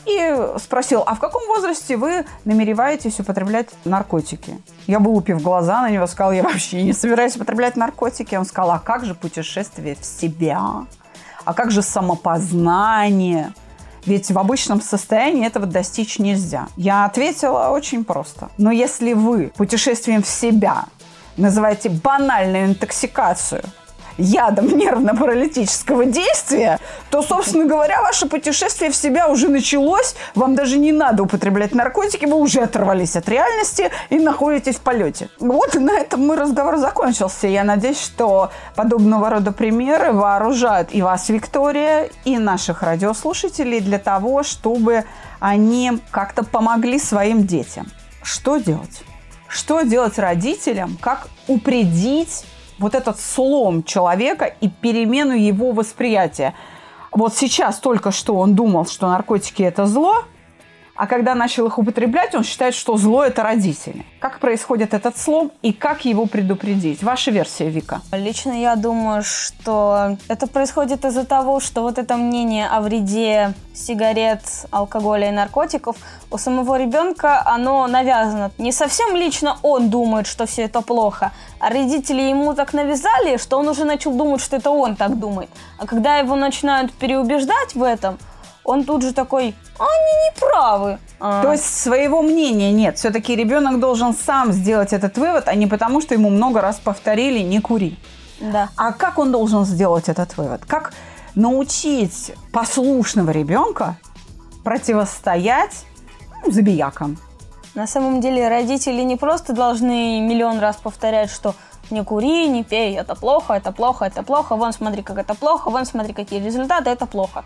и 0.06 0.58
спросил, 0.58 1.02
а 1.06 1.14
в 1.14 1.20
каком 1.20 1.46
возрасте 1.48 1.96
вы 1.96 2.24
намереваетесь 2.44 3.18
употреблять 3.20 3.68
наркотики? 3.84 4.60
Я 4.86 4.98
вылупив 4.98 5.42
глаза 5.42 5.82
на 5.82 5.90
него, 5.90 6.06
сказал, 6.06 6.32
я 6.32 6.42
вообще 6.42 6.82
не 6.82 6.92
собираюсь 6.92 7.36
употреблять 7.36 7.76
наркотики. 7.76 8.34
Он 8.34 8.44
сказал, 8.44 8.72
а 8.72 8.78
как 8.78 9.04
же 9.04 9.14
путешествие 9.14 9.96
в 10.00 10.04
себя? 10.04 10.86
А 11.44 11.54
как 11.54 11.70
же 11.70 11.82
самопознание? 11.82 13.52
Ведь 14.06 14.30
в 14.30 14.38
обычном 14.38 14.82
состоянии 14.82 15.46
этого 15.46 15.66
достичь 15.66 16.18
нельзя. 16.18 16.68
Я 16.76 17.06
ответила 17.06 17.70
очень 17.70 18.04
просто. 18.04 18.50
Но 18.58 18.70
если 18.70 19.14
вы 19.14 19.50
путешествием 19.56 20.22
в 20.22 20.28
себя 20.28 20.84
называете 21.36 21.88
банальную 21.88 22.66
интоксикацию– 22.66 23.62
ядом 24.18 24.68
нервно-паралитического 24.68 26.04
действия, 26.06 26.78
то, 27.10 27.22
собственно 27.22 27.66
говоря, 27.66 28.02
ваше 28.02 28.26
путешествие 28.26 28.90
в 28.90 28.96
себя 28.96 29.28
уже 29.28 29.48
началось. 29.48 30.14
Вам 30.34 30.54
даже 30.54 30.78
не 30.78 30.92
надо 30.92 31.22
употреблять 31.22 31.74
наркотики, 31.74 32.24
вы 32.26 32.36
уже 32.36 32.60
оторвались 32.60 33.16
от 33.16 33.28
реальности 33.28 33.90
и 34.10 34.18
находитесь 34.18 34.76
в 34.76 34.80
полете. 34.80 35.28
Вот 35.40 35.74
и 35.74 35.78
на 35.78 35.92
этом 35.92 36.26
мой 36.26 36.36
разговор 36.36 36.76
закончился. 36.76 37.46
Я 37.46 37.64
надеюсь, 37.64 38.00
что 38.00 38.50
подобного 38.74 39.30
рода 39.30 39.52
примеры 39.52 40.12
вооружают 40.12 40.88
и 40.92 41.02
вас, 41.02 41.28
Виктория, 41.28 42.10
и 42.24 42.38
наших 42.38 42.82
радиослушателей 42.82 43.80
для 43.80 43.98
того, 43.98 44.42
чтобы 44.42 45.04
они 45.40 45.98
как-то 46.10 46.44
помогли 46.44 46.98
своим 46.98 47.46
детям. 47.46 47.86
Что 48.22 48.56
делать? 48.56 49.02
Что 49.48 49.82
делать 49.82 50.18
родителям? 50.18 50.96
Как 51.00 51.28
упредить 51.46 52.44
вот 52.78 52.94
этот 52.94 53.20
слом 53.20 53.82
человека 53.82 54.46
и 54.60 54.68
перемену 54.68 55.34
его 55.34 55.72
восприятия. 55.72 56.54
Вот 57.12 57.34
сейчас 57.34 57.78
только 57.78 58.10
что 58.10 58.36
он 58.36 58.54
думал, 58.54 58.86
что 58.86 59.08
наркотики– 59.08 59.62
это 59.64 59.86
зло, 59.86 60.24
а 60.96 61.06
когда 61.06 61.34
начал 61.34 61.66
их 61.66 61.78
употреблять, 61.78 62.34
он 62.34 62.44
считает, 62.44 62.74
что 62.74 62.96
зло– 62.96 63.24
это 63.24 63.42
родители. 63.42 64.04
Как 64.20 64.38
происходит 64.38 64.94
этот 64.94 65.18
слом 65.18 65.50
и 65.60 65.72
как 65.72 66.04
его 66.04 66.26
предупредить? 66.26 67.02
Ваша 67.02 67.30
версия, 67.30 67.68
Вика. 67.68 68.00
Лично 68.12 68.52
я 68.52 68.76
думаю, 68.76 69.22
что 69.24 70.16
это 70.28 70.46
происходит 70.46 71.04
из-за 71.04 71.24
того, 71.24 71.58
что 71.60 71.82
вот 71.82 71.98
это 71.98 72.16
мнение 72.16 72.68
о 72.68 72.80
вреде 72.80 73.54
сигарет, 73.74 74.42
алкоголя 74.70 75.28
и 75.28 75.32
наркотиков 75.32 75.96
у 76.30 76.38
самого 76.38 76.78
ребенка, 76.78 77.42
оно 77.44 77.86
навязано. 77.88 78.52
Не 78.58 78.70
совсем 78.70 79.16
лично 79.16 79.58
он 79.62 79.90
думает, 79.90 80.28
что 80.28 80.46
все 80.46 80.62
это 80.62 80.80
плохо, 80.80 81.32
а 81.58 81.70
родители 81.70 82.22
ему 82.22 82.54
так 82.54 82.72
навязали, 82.72 83.36
что 83.36 83.58
он 83.58 83.68
уже 83.68 83.84
начал 83.84 84.12
думать, 84.12 84.40
что 84.40 84.56
это 84.56 84.70
он 84.70 84.94
так 84.94 85.18
думает. 85.18 85.50
А 85.78 85.86
когда 85.86 86.18
его 86.18 86.36
начинают 86.36 86.92
переубеждать 86.92 87.74
в 87.74 87.82
этом– 87.82 88.16
он 88.64 88.84
тут 88.84 89.02
же 89.02 89.12
такой, 89.12 89.54
они 89.78 90.12
не 90.24 90.40
правы. 90.40 90.98
А. 91.20 91.42
То 91.42 91.52
есть 91.52 91.64
своего 91.64 92.22
мнения 92.22 92.72
нет. 92.72 92.98
Все-таки 92.98 93.36
ребенок 93.36 93.78
должен 93.78 94.14
сам 94.14 94.52
сделать 94.52 94.92
этот 94.92 95.16
вывод, 95.18 95.48
а 95.48 95.54
не 95.54 95.66
потому, 95.66 96.00
что 96.00 96.14
ему 96.14 96.30
много 96.30 96.60
раз 96.60 96.76
повторили 96.76 97.40
«не 97.40 97.60
кури». 97.60 97.98
Да. 98.40 98.70
А 98.76 98.92
как 98.92 99.18
он 99.18 99.30
должен 99.32 99.64
сделать 99.64 100.08
этот 100.08 100.36
вывод? 100.36 100.62
Как 100.66 100.92
научить 101.34 102.32
послушного 102.52 103.30
ребенка 103.30 103.96
противостоять 104.64 105.84
ну, 106.44 106.50
забиякам? 106.50 107.18
На 107.74 107.86
самом 107.86 108.20
деле 108.20 108.48
родители 108.48 109.02
не 109.02 109.16
просто 109.16 109.52
должны 109.52 110.20
миллион 110.20 110.58
раз 110.58 110.76
повторять, 110.76 111.30
что 111.30 111.54
не 111.90 112.04
кури, 112.04 112.48
не 112.48 112.64
пей, 112.64 112.96
это 112.96 113.14
плохо, 113.14 113.54
это 113.54 113.72
плохо, 113.72 114.04
это 114.04 114.22
плохо, 114.22 114.56
вон 114.56 114.72
смотри, 114.72 115.02
как 115.02 115.18
это 115.18 115.34
плохо, 115.34 115.70
вон 115.70 115.84
смотри, 115.84 116.14
какие 116.14 116.40
результаты, 116.40 116.90
это 116.90 117.06
плохо. 117.06 117.44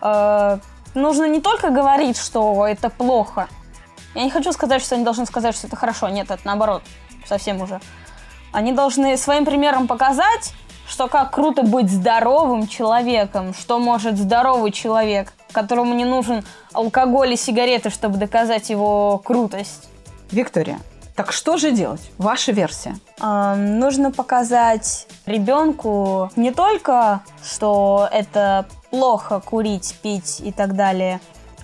Э, 0.00 0.58
нужно 0.94 1.28
не 1.28 1.40
только 1.40 1.70
говорить, 1.70 2.18
что 2.18 2.66
это 2.66 2.90
плохо. 2.90 3.48
Я 4.14 4.24
не 4.24 4.30
хочу 4.30 4.52
сказать, 4.52 4.82
что 4.82 4.94
они 4.94 5.04
должны 5.04 5.26
сказать, 5.26 5.54
что 5.54 5.66
это 5.66 5.76
хорошо. 5.76 6.08
Нет, 6.08 6.30
это 6.30 6.40
наоборот, 6.44 6.82
совсем 7.26 7.60
уже. 7.60 7.80
Они 8.52 8.72
должны 8.72 9.16
своим 9.16 9.44
примером 9.44 9.86
показать, 9.86 10.52
что 10.88 11.06
как 11.06 11.30
круто 11.32 11.62
быть 11.62 11.90
здоровым 11.90 12.66
человеком, 12.66 13.52
что 13.54 13.78
может 13.78 14.16
здоровый 14.16 14.72
человек, 14.72 15.32
которому 15.52 15.94
не 15.94 16.04
нужен 16.04 16.44
алкоголь 16.72 17.34
и 17.34 17.36
сигареты, 17.36 17.90
чтобы 17.90 18.16
доказать 18.16 18.70
его 18.70 19.18
крутость. 19.18 19.88
Виктория, 20.30 20.78
так 21.18 21.32
что 21.32 21.56
же 21.56 21.72
делать? 21.72 22.12
Ваша 22.16 22.52
версия. 22.52 22.94
Эм, 23.20 23.80
нужно 23.80 24.12
показать 24.12 25.08
ребенку 25.26 26.30
не 26.36 26.52
только, 26.52 27.22
что 27.42 28.08
это 28.12 28.66
плохо 28.90 29.40
курить, 29.44 29.96
пить 30.00 30.38
и 30.38 30.52
так 30.52 30.76
далее. 30.76 31.18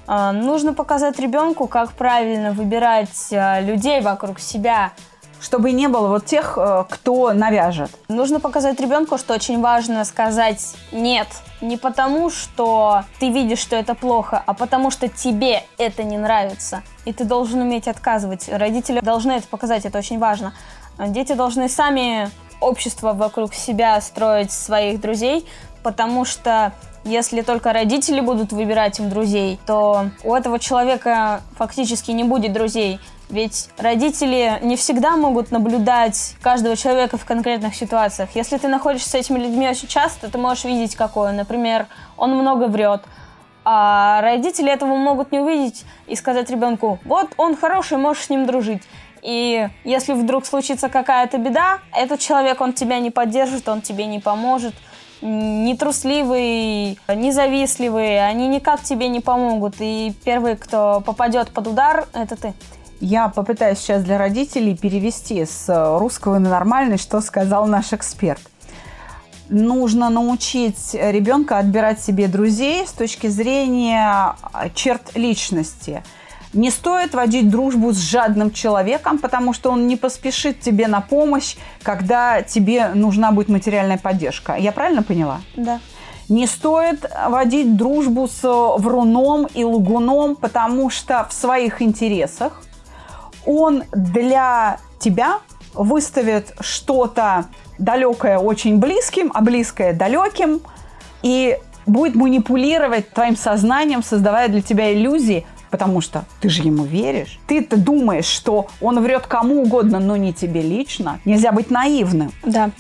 Эм, 0.09 0.41
нужно 0.41 0.75
показать 0.75 1.21
ребенку, 1.21 1.69
как 1.69 1.93
правильно 1.93 2.51
выбирать 2.51 3.29
э, 3.31 3.61
людей 3.61 4.01
вокруг 4.01 4.41
себя, 4.41 4.91
чтобы 5.45 5.73
не 5.73 5.89
было 5.89 6.09
вот 6.09 6.25
тех, 6.25 6.57
э, 6.57 6.85
кто 6.89 7.35
навяжет. 7.35 7.91
Нужно 8.09 8.41
показать 8.41 8.81
ребенку, 8.81 9.19
что 9.19 9.35
очень 9.35 9.61
важно 9.61 10.05
сказать 10.07 10.75
«нет». 10.91 11.29
Не 11.61 11.77
потому, 11.77 12.31
что 12.31 13.05
ты 13.21 13.31
видишь, 13.31 13.59
что 13.59 13.77
это 13.77 13.95
плохо, 13.95 14.43
а 14.45 14.55
потому, 14.55 14.91
что 14.91 15.07
тебе 15.09 15.63
это 15.77 16.03
не 16.03 16.17
нравится. 16.17 16.83
И 17.05 17.13
ты 17.13 17.25
должен 17.25 17.61
уметь 17.61 17.89
отказывать. 17.89 18.49
Родители 18.51 19.01
должны 19.01 19.33
это 19.33 19.47
показать, 19.47 19.85
это 19.85 19.99
очень 19.99 20.19
важно. 20.19 20.55
Дети 20.99 21.35
должны 21.35 21.69
сами 21.69 22.31
общество 22.61 23.13
вокруг 23.13 23.55
себя 23.55 24.01
строить 24.01 24.51
своих 24.51 25.01
друзей, 25.01 25.47
потому 25.83 26.25
что 26.25 26.73
если 27.05 27.43
только 27.43 27.75
родители 27.75 28.21
будут 28.21 28.53
выбирать 28.53 28.99
им 28.99 29.11
друзей, 29.11 29.61
то 29.67 30.07
у 30.23 30.35
этого 30.35 30.59
человека 30.59 31.43
фактически 31.57 32.13
не 32.13 32.25
будет 32.25 32.55
друзей. 32.55 32.99
Ведь 33.31 33.71
родители 33.79 34.59
не 34.63 34.77
всегда 34.77 35.17
могут 35.17 35.51
наблюдать 35.51 36.37
каждого 36.43 36.77
человека 36.77 37.17
в 37.17 37.25
конкретных 37.25 37.75
ситуациях. 37.75 38.31
Если 38.35 38.59
ты 38.59 38.69
находишься 38.69 39.11
с 39.11 39.15
этими 39.15 39.39
людьми 39.39 39.69
очень 39.69 39.89
часто, 39.89 40.31
ты 40.31 40.39
можешь 40.39 40.65
видеть, 40.65 40.95
какой 40.95 41.31
он. 41.31 41.37
Например, 41.37 41.87
он 42.17 42.35
много 42.35 42.69
врет. 42.69 43.03
А 43.65 44.21
родители 44.21 44.71
этого 44.71 44.95
могут 44.97 45.33
не 45.33 45.41
увидеть 45.41 45.85
и 46.07 46.17
сказать 46.17 46.51
ребенку, 46.51 46.99
вот 47.05 47.31
он 47.39 47.57
хороший, 47.57 47.97
можешь 47.97 48.25
с 48.25 48.31
ним 48.31 48.47
дружить. 48.47 48.83
И 49.23 49.69
если 49.85 50.13
вдруг 50.13 50.45
случится 50.45 50.91
какая-то 50.91 51.39
беда, 51.39 51.79
этот 51.95 52.21
человек, 52.21 52.61
он 52.61 52.75
тебя 52.75 52.99
не 52.99 53.11
поддержит, 53.11 53.67
он 53.71 53.81
тебе 53.81 54.05
не 54.05 54.21
поможет. 54.21 54.75
Нетрусливый, 55.23 56.99
независливый, 57.09 58.23
они 58.23 58.49
никак 58.49 58.83
тебе 58.83 59.09
не 59.09 59.21
помогут. 59.21 59.77
И 59.79 60.13
первый, 60.27 60.57
кто 60.57 61.01
попадет 61.01 61.49
под 61.51 61.69
удар, 61.69 62.07
это 62.13 62.37
ты. 62.37 62.53
Я 63.01 63.29
попытаюсь 63.29 63.79
сейчас 63.79 64.03
для 64.03 64.19
родителей 64.19 64.77
перевести 64.77 65.45
с 65.45 65.99
русского 65.99 66.39
на 66.39 66.51
нормальный, 66.51 66.97
что 66.97 67.21
сказал 67.21 67.67
наш 67.67 67.93
эксперт. 67.93 68.41
Нужно 69.51 70.09
научить 70.09 70.95
ребенка 70.95 71.59
отбирать 71.59 72.01
себе 72.01 72.29
друзей 72.29 72.87
с 72.87 72.93
точки 72.93 73.27
зрения 73.27 74.35
черт 74.75 75.17
личности. 75.17 76.03
Не 76.55 76.71
стоит 76.71 77.15
водить 77.15 77.51
дружбу 77.51 77.93
с 77.93 77.99
жадным 77.99 78.53
человеком, 78.53 79.19
потому 79.19 79.53
что 79.53 79.71
он 79.71 79.87
не 79.87 79.97
поспешит 79.97 80.61
тебе 80.61 80.87
на 80.87 81.01
помощь, 81.01 81.57
когда 81.83 82.43
тебе 82.43 82.89
нужна 82.95 83.33
будет 83.33 83.49
материальная 83.49 83.99
поддержка. 83.99 84.55
Я 84.55 84.73
правильно 84.73 85.03
поняла? 85.03 85.41
Да. 85.57 85.81
Не 86.29 86.47
стоит 86.47 87.05
водить 87.29 87.77
дружбу 87.77 88.29
с 88.29 88.41
вруном 88.79 89.47
и 89.53 89.65
лгуном, 89.65 90.37
потому 90.37 90.89
что 90.89 91.27
в 91.29 91.35
своих 91.35 91.83
интересах 91.83 92.63
он 93.47 93.85
для 93.93 94.79
тебя 94.99 95.41
выставит 95.75 96.55
что-то 96.61 97.47
далекое 97.79 98.39
очень 98.39 98.79
близким, 98.79 99.31
а 99.35 99.41
близкое 99.41 99.93
далеким, 99.93 100.61
и 101.23 101.59
будет 101.87 102.15
манипулировать 102.15 103.11
твоим 103.11 103.37
сознанием, 103.37 104.03
создавая 104.03 104.49
для 104.49 104.63
тебя 104.63 104.93
иллюзии, 104.95 105.47
потому 105.71 106.01
что 106.01 106.25
ты 106.41 106.49
же 106.49 106.63
ему 106.63 106.85
веришь. 106.85 107.39
Ты-то 107.47 107.77
думаешь, 107.77 108.27
что 108.27 108.69
он 108.81 109.01
врет 109.01 109.27
кому 109.27 109.63
угодно, 109.63 109.99
но 109.99 110.17
не 110.17 110.33
тебе 110.33 110.63
лично. 110.63 111.21
Нельзя 111.25 111.53
быть 111.53 111.71
наивным. 111.71 112.31
Да. 112.45 112.71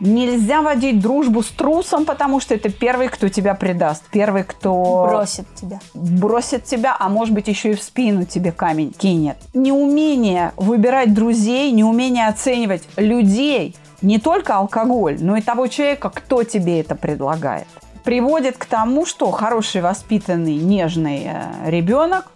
Нельзя 0.00 0.62
водить 0.62 0.98
дружбу 0.98 1.42
с 1.42 1.48
трусом, 1.48 2.06
потому 2.06 2.40
что 2.40 2.54
это 2.54 2.70
первый, 2.70 3.08
кто 3.08 3.28
тебя 3.28 3.54
предаст. 3.54 4.04
Первый, 4.10 4.44
кто... 4.44 5.06
Бросит 5.08 5.46
тебя. 5.54 5.78
Бросит 5.92 6.64
тебя, 6.64 6.96
а 6.98 7.08
может 7.10 7.34
быть 7.34 7.48
еще 7.48 7.72
и 7.72 7.74
в 7.74 7.82
спину 7.82 8.24
тебе 8.24 8.50
камень 8.50 8.92
кинет. 8.92 9.36
Неумение 9.52 10.52
выбирать 10.56 11.12
друзей, 11.12 11.70
неумение 11.70 12.28
оценивать 12.28 12.82
людей, 12.96 13.76
не 14.00 14.18
только 14.18 14.56
алкоголь, 14.56 15.18
но 15.20 15.36
и 15.36 15.42
того 15.42 15.66
человека, 15.66 16.08
кто 16.08 16.44
тебе 16.44 16.80
это 16.80 16.94
предлагает, 16.94 17.66
приводит 18.02 18.56
к 18.56 18.64
тому, 18.64 19.04
что 19.04 19.30
хороший, 19.30 19.82
воспитанный, 19.82 20.56
нежный 20.56 21.24
э, 21.26 21.70
ребенок 21.70 22.32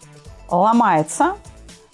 ломается 0.51 1.37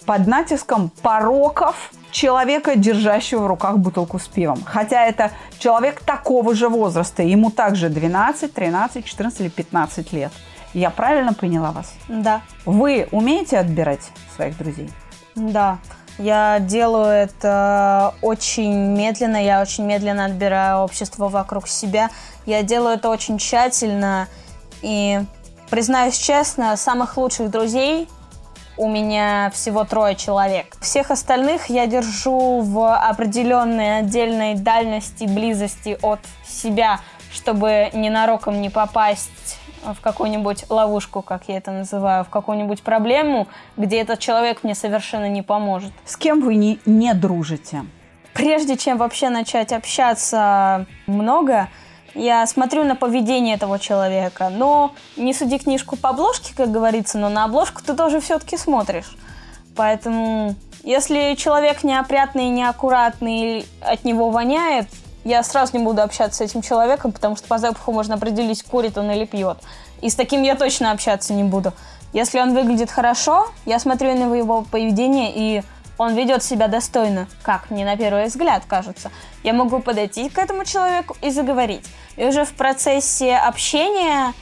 под 0.05 0.27
натиском 0.27 0.91
пороков 1.01 1.91
человека, 2.11 2.75
держащего 2.75 3.43
в 3.43 3.47
руках 3.47 3.77
бутылку 3.77 4.19
с 4.19 4.27
пивом. 4.27 4.61
Хотя 4.65 5.05
это 5.05 5.31
человек 5.57 6.01
такого 6.01 6.53
же 6.53 6.69
возраста, 6.69 7.23
ему 7.23 7.49
также 7.49 7.89
12, 7.89 8.53
13, 8.53 9.05
14 9.05 9.41
или 9.41 9.49
15 9.49 10.13
лет. 10.13 10.31
Я 10.73 10.89
правильно 10.89 11.33
поняла 11.33 11.71
вас? 11.71 11.93
Да. 12.07 12.41
Вы 12.65 13.07
умеете 13.11 13.57
отбирать 13.57 14.11
своих 14.35 14.57
друзей? 14.57 14.89
Да. 15.35 15.79
Я 16.17 16.59
делаю 16.59 17.07
это 17.07 18.13
очень 18.21 18.73
медленно, 18.73 19.43
я 19.43 19.61
очень 19.61 19.85
медленно 19.85 20.25
отбираю 20.25 20.79
общество 20.79 21.29
вокруг 21.29 21.67
себя. 21.67 22.09
Я 22.45 22.63
делаю 22.63 22.95
это 22.95 23.09
очень 23.09 23.37
тщательно 23.37 24.27
и, 24.81 25.21
признаюсь 25.69 26.17
честно, 26.17 26.77
самых 26.77 27.17
лучших 27.17 27.49
друзей 27.49 28.07
у 28.81 28.89
меня 28.89 29.51
всего 29.53 29.83
трое 29.83 30.15
человек. 30.15 30.75
Всех 30.81 31.11
остальных 31.11 31.67
я 31.67 31.85
держу 31.85 32.61
в 32.61 32.95
определенной 32.95 33.99
отдельной 33.99 34.55
дальности, 34.55 35.25
близости 35.25 35.99
от 36.01 36.19
себя, 36.47 36.99
чтобы 37.31 37.91
ненароком 37.93 38.59
не 38.59 38.71
попасть 38.71 39.59
в 39.83 40.01
какую-нибудь 40.01 40.65
ловушку, 40.69 41.21
как 41.21 41.43
я 41.47 41.57
это 41.57 41.71
называю, 41.71 42.23
в 42.23 42.29
какую-нибудь 42.29 42.81
проблему, 42.81 43.47
где 43.77 44.01
этот 44.01 44.17
человек 44.17 44.63
мне 44.63 44.73
совершенно 44.73 45.29
не 45.29 45.43
поможет. 45.43 45.91
С 46.03 46.17
кем 46.17 46.41
вы 46.41 46.55
не, 46.55 46.79
не 46.87 47.13
дружите? 47.13 47.85
Прежде 48.33 48.77
чем 48.77 48.97
вообще 48.97 49.29
начать 49.29 49.73
общаться 49.73 50.87
много, 51.05 51.67
я 52.13 52.45
смотрю 52.45 52.83
на 52.83 52.95
поведение 52.95 53.55
этого 53.55 53.79
человека, 53.79 54.49
но 54.49 54.93
не 55.17 55.33
суди 55.33 55.57
книжку 55.57 55.95
по 55.95 56.09
обложке, 56.09 56.53
как 56.55 56.71
говорится, 56.71 57.17
но 57.17 57.29
на 57.29 57.45
обложку 57.45 57.81
ты 57.83 57.93
тоже 57.93 58.19
все-таки 58.19 58.57
смотришь. 58.57 59.15
Поэтому, 59.75 60.55
если 60.83 61.35
человек 61.35 61.83
неопрятный, 61.83 62.49
неаккуратный, 62.49 63.65
от 63.81 64.03
него 64.03 64.29
воняет, 64.29 64.87
я 65.23 65.43
сразу 65.43 65.77
не 65.77 65.83
буду 65.83 66.01
общаться 66.01 66.39
с 66.39 66.41
этим 66.41 66.61
человеком, 66.61 67.11
потому 67.11 67.35
что 67.35 67.47
по 67.47 67.57
запаху 67.57 67.91
можно 67.91 68.15
определить, 68.15 68.63
курит 68.63 68.97
он 68.97 69.11
или 69.11 69.25
пьет. 69.25 69.59
И 70.01 70.09
с 70.09 70.15
таким 70.15 70.41
я 70.41 70.55
точно 70.55 70.91
общаться 70.91 71.33
не 71.33 71.43
буду. 71.43 71.73
Если 72.11 72.39
он 72.39 72.53
выглядит 72.53 72.91
хорошо, 72.91 73.47
я 73.65 73.79
смотрю 73.79 74.13
на 74.15 74.33
его 74.35 74.63
поведение 74.69 75.31
и 75.33 75.63
он 76.01 76.15
ведет 76.15 76.41
себя 76.43 76.67
достойно, 76.67 77.27
как 77.43 77.69
мне 77.69 77.85
на 77.85 77.95
первый 77.95 78.25
взгляд 78.25 78.63
кажется, 78.67 79.11
я 79.43 79.53
могу 79.53 79.81
подойти 79.81 80.29
к 80.29 80.39
этому 80.39 80.65
человеку 80.65 81.15
и 81.21 81.29
заговорить. 81.29 81.85
И 82.15 82.25
уже 82.25 82.43
в 82.43 82.53
процессе 82.53 83.35
общения, 83.35 84.33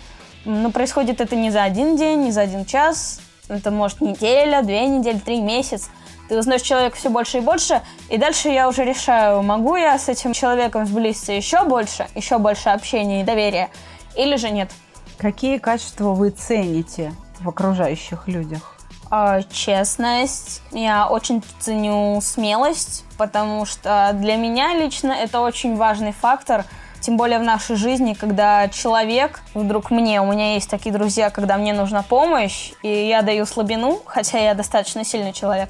ну, 0.45 0.71
происходит 0.71 1.19
это 1.19 1.35
не 1.35 1.51
за 1.51 1.63
один 1.63 1.97
день, 1.97 2.21
не 2.21 2.31
за 2.31 2.41
один 2.41 2.63
час, 2.63 3.19
это 3.49 3.71
может 3.71 3.99
неделя, 3.99 4.61
две 4.61 4.87
недели, 4.87 5.19
три 5.19 5.41
месяца. 5.41 5.89
Ты 6.29 6.39
узнаешь 6.39 6.61
человека 6.61 6.95
все 6.95 7.09
больше 7.09 7.39
и 7.39 7.41
больше, 7.41 7.81
и 8.09 8.17
дальше 8.17 8.47
я 8.47 8.69
уже 8.69 8.85
решаю, 8.85 9.43
могу 9.43 9.75
я 9.75 9.99
с 9.99 10.07
этим 10.07 10.31
человеком 10.31 10.85
сблизиться 10.85 11.33
еще 11.33 11.65
больше, 11.65 12.07
еще 12.15 12.37
больше 12.37 12.69
общения 12.69 13.19
и 13.19 13.25
доверия, 13.25 13.69
или 14.15 14.37
же 14.37 14.49
нет. 14.49 14.71
Какие 15.17 15.57
качества 15.57 16.11
вы 16.11 16.29
цените 16.29 17.11
в 17.41 17.49
окружающих 17.49 18.29
людях? 18.29 18.78
А, 19.11 19.41
честность. 19.43 20.61
Я 20.71 21.07
очень 21.07 21.43
ценю 21.59 22.19
смелость, 22.21 23.05
потому 23.17 23.65
что 23.65 24.11
для 24.13 24.35
меня 24.35 24.75
лично 24.75 25.11
это 25.11 25.41
очень 25.41 25.75
важный 25.75 26.11
фактор. 26.11 26.65
Тем 27.01 27.17
более 27.17 27.39
в 27.39 27.43
нашей 27.43 27.75
жизни, 27.75 28.13
когда 28.13 28.67
человек, 28.67 29.41
вдруг 29.53 29.89
мне, 29.89 30.21
у 30.21 30.31
меня 30.31 30.53
есть 30.55 30.69
такие 30.69 30.93
друзья, 30.93 31.29
когда 31.29 31.57
мне 31.57 31.73
нужна 31.73 32.03
помощь, 32.03 32.73
и 32.83 33.07
я 33.07 33.21
даю 33.21 33.45
слабину, 33.45 34.01
хотя 34.05 34.37
я 34.37 34.53
достаточно 34.53 35.05
сильный 35.05 35.31
человек, 35.31 35.69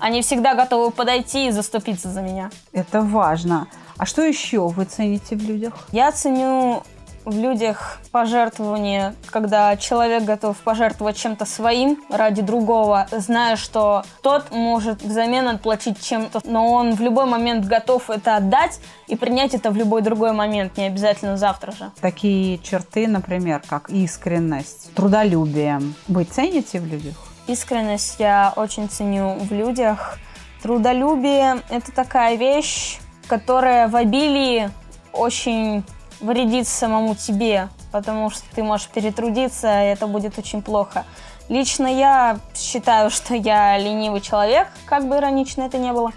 они 0.00 0.22
всегда 0.22 0.54
готовы 0.54 0.90
подойти 0.90 1.48
и 1.48 1.50
заступиться 1.50 2.08
за 2.08 2.22
меня. 2.22 2.50
Это 2.72 3.02
важно. 3.02 3.68
А 3.98 4.06
что 4.06 4.22
еще 4.22 4.66
вы 4.68 4.86
цените 4.86 5.36
в 5.36 5.42
людях? 5.42 5.74
Я 5.92 6.10
ценю 6.10 6.82
в 7.24 7.36
людях 7.36 8.00
пожертвование, 8.12 9.14
когда 9.30 9.76
человек 9.76 10.24
готов 10.24 10.56
пожертвовать 10.58 11.16
чем-то 11.16 11.44
своим 11.44 12.02
ради 12.10 12.42
другого, 12.42 13.06
зная, 13.10 13.56
что 13.56 14.04
тот 14.22 14.50
может 14.50 15.02
взамен 15.02 15.48
отплатить 15.48 16.02
чем-то, 16.02 16.40
но 16.44 16.68
он 16.72 16.94
в 16.94 17.00
любой 17.00 17.26
момент 17.26 17.66
готов 17.66 18.10
это 18.10 18.36
отдать 18.36 18.80
и 19.06 19.16
принять 19.16 19.54
это 19.54 19.70
в 19.70 19.76
любой 19.76 20.02
другой 20.02 20.32
момент, 20.32 20.76
не 20.76 20.86
обязательно 20.86 21.36
завтра 21.36 21.72
же. 21.72 21.90
Такие 22.00 22.58
черты, 22.58 23.06
например, 23.06 23.62
как 23.66 23.90
искренность, 23.90 24.92
трудолюбие, 24.94 25.80
вы 26.08 26.24
цените 26.24 26.80
в 26.80 26.86
людях? 26.86 27.14
Искренность 27.46 28.16
я 28.18 28.52
очень 28.56 28.88
ценю 28.88 29.34
в 29.40 29.52
людях. 29.52 30.18
Трудолюбие– 30.62 31.62
это 31.68 31.90
такая 31.90 32.36
вещь, 32.36 32.98
которая 33.26 33.88
в 33.88 33.96
обилии 33.96 34.70
очень 35.12 35.84
вредит 36.20 36.68
самому 36.68 37.14
тебе, 37.14 37.68
потому 37.92 38.30
что 38.30 38.42
ты 38.54 38.62
можешь 38.62 38.88
перетрудиться, 38.88 39.68
и 39.82 39.86
это 39.86 40.06
будет 40.06 40.38
очень 40.38 40.62
плохо. 40.62 41.04
Лично 41.48 41.86
я 41.86 42.38
считаю, 42.54 43.10
что 43.10 43.34
я 43.34 43.76
ленивый 43.76 44.20
человек, 44.20 44.68
как 44.86 45.08
бы 45.08 45.16
иронично 45.16 45.62
это 45.62 45.78
ни 45.78 45.90
было. 45.90 46.12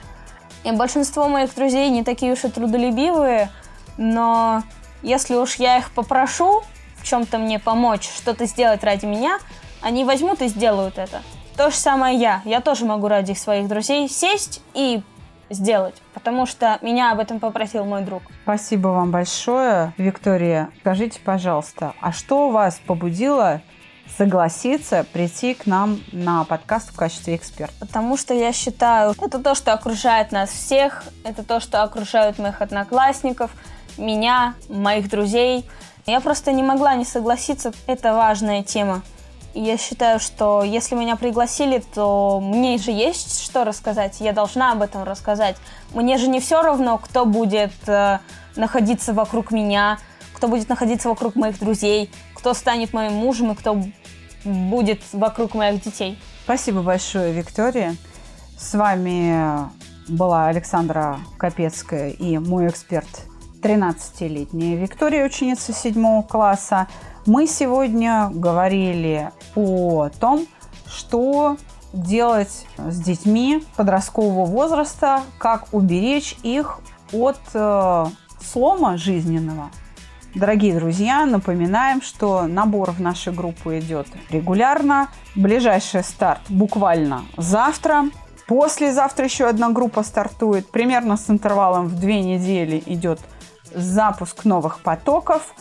И 0.64 0.72
большинство 0.72 1.28
моих 1.28 1.54
друзей 1.56 1.90
не 1.90 2.04
такие 2.04 2.34
уж 2.34 2.44
и 2.44 2.50
трудолюбивые, 2.50 3.50
но 3.98 4.64
если 5.02 5.36
уж 5.36 5.56
я 5.56 5.78
их 5.78 5.92
попрошу 5.92 6.64
в 6.98 7.04
чем-то 7.04 7.38
мне 7.38 7.60
помочь, 7.60 8.10
что-то 8.10 8.46
сделать 8.46 8.84
ради 8.84 9.06
меня, 9.06 9.40
они 9.82 10.06
возьмут 10.06 10.42
и 10.42 10.48
сделают 10.48 10.98
это. 10.98 11.22
То 11.58 11.70
же 11.70 11.76
самое 11.76 12.18
я. 12.18 12.42
Я 12.46 12.62
тоже 12.62 12.86
могу 12.86 13.08
ради 13.08 13.34
своих 13.34 13.68
друзей 13.68 14.08
сесть 14.10 14.62
и 14.74 15.04
сделать, 15.54 15.96
потому 16.14 16.46
что 16.46 16.78
меня 16.82 17.12
об 17.12 17.20
этом 17.20 17.40
попросил 17.40 17.86
мой 17.86 18.02
друг. 18.02 18.24
Спасибо 18.44 18.90
вам 18.90 19.12
большое, 19.12 19.94
Виктория. 19.98 20.70
Скажите, 20.82 21.20
пожалуйста, 21.20 21.94
а 22.02 22.12
что 22.12 22.50
вас 22.50 22.80
побудило 22.86 23.62
согласиться 24.18 25.06
прийти 25.12 25.54
к 25.54 25.66
нам 25.66 26.00
на 26.12 26.44
подкаст 26.44 26.92
в 26.92 26.96
качестве 26.96 27.36
эксперта? 27.36 27.74
Потому 27.80 28.18
что 28.18 28.34
я 28.34 28.52
считаю, 28.54 29.16
это 29.20 29.40
то, 29.40 29.56
что 29.56 29.74
окружает 29.74 30.32
нас 30.32 30.50
всех, 30.50 31.04
это 31.24 31.44
то, 31.44 31.60
что 31.60 31.84
окружает 31.84 32.38
моих 32.38 32.62
одноклассников, 32.62 33.52
меня, 33.98 34.56
моих 34.70 35.10
друзей. 35.10 35.66
Я 36.06 36.20
просто 36.20 36.52
не 36.52 36.64
могла 36.64 36.96
не 36.96 37.06
согласиться, 37.06 37.72
это 37.88 38.14
важная 38.14 38.64
тема. 38.64 39.02
Я 39.54 39.78
считаю, 39.78 40.20
что 40.20 40.64
если 40.64 40.96
меня 40.96 41.16
пригласили, 41.16 41.84
то 41.94 42.40
мне 42.42 42.78
же 42.80 42.92
есть 42.92 43.44
что 43.44 43.64
рассказать. 43.64 44.20
Я 44.20 44.34
должна 44.34 44.72
об 44.72 44.82
этом 44.82 45.04
рассказать. 45.04 45.58
Мне 45.94 46.18
же 46.18 46.28
не 46.28 46.40
все 46.40 46.64
равно, 46.64 46.98
кто 46.98 47.26
будет 47.26 47.74
э, 47.88 48.20
находиться 48.56 49.14
вокруг 49.14 49.52
меня, 49.52 50.00
кто 50.34 50.48
будет 50.48 50.70
находиться 50.70 51.08
вокруг 51.08 51.36
моих 51.36 51.60
друзей, 51.60 52.10
кто 52.34 52.56
станет 52.56 52.94
моим 52.94 53.14
мужем 53.14 53.52
и 53.52 53.56
кто 53.56 53.78
будет 54.44 55.02
вокруг 55.14 55.54
моих 55.54 55.82
детей. 55.82 56.18
Спасибо 56.44 56.82
большое, 56.82 57.32
Виктория. 57.32 57.96
С 58.58 58.74
вами 58.74 59.70
была 60.08 60.48
Александра 60.48 61.20
Капецкая 61.38 62.10
и 62.10 62.38
мой 62.40 62.68
эксперт 62.68 63.08
13-летняя 63.62 64.76
Виктория, 64.76 65.26
ученица 65.26 65.72
7 65.72 66.24
класса. 66.24 66.88
Мы 67.26 67.48
сегодня 67.48 68.30
говорили 68.34 69.32
о 69.56 70.10
том, 70.20 70.46
что 70.86 71.56
делать 71.94 72.66
с 72.78 73.00
детьми 73.00 73.64
подросткового 73.78 74.46
возраста, 74.46 75.22
как 75.38 75.68
уберечь 75.72 76.36
их 76.44 76.80
от 77.14 77.40
э, 77.54 78.06
слома 78.42 78.98
жизненного. 78.98 79.70
Дорогие 80.36 80.76
друзья, 80.76 81.26
напоминаем, 81.26 82.02
что 82.02 82.46
набор 82.46 82.92
в 82.92 83.00
нашу 83.00 83.32
группу 83.32 83.72
идет 83.72 84.08
регулярно. 84.30 85.08
Ближайший 85.34 86.04
старт 86.04 86.42
буквально 86.50 87.24
завтра. 87.38 88.06
Послезавтра 88.48 89.24
еще 89.24 89.48
одна 89.48 89.70
группа 89.70 90.04
стартует. 90.04 90.70
Примерно 90.70 91.16
с 91.16 91.30
интервалом 91.30 91.88
в 91.88 91.98
две 91.98 92.22
недели 92.22 92.84
идет 92.86 93.22
запуск 93.74 94.44
новых 94.44 94.80
потоков. 94.82 95.54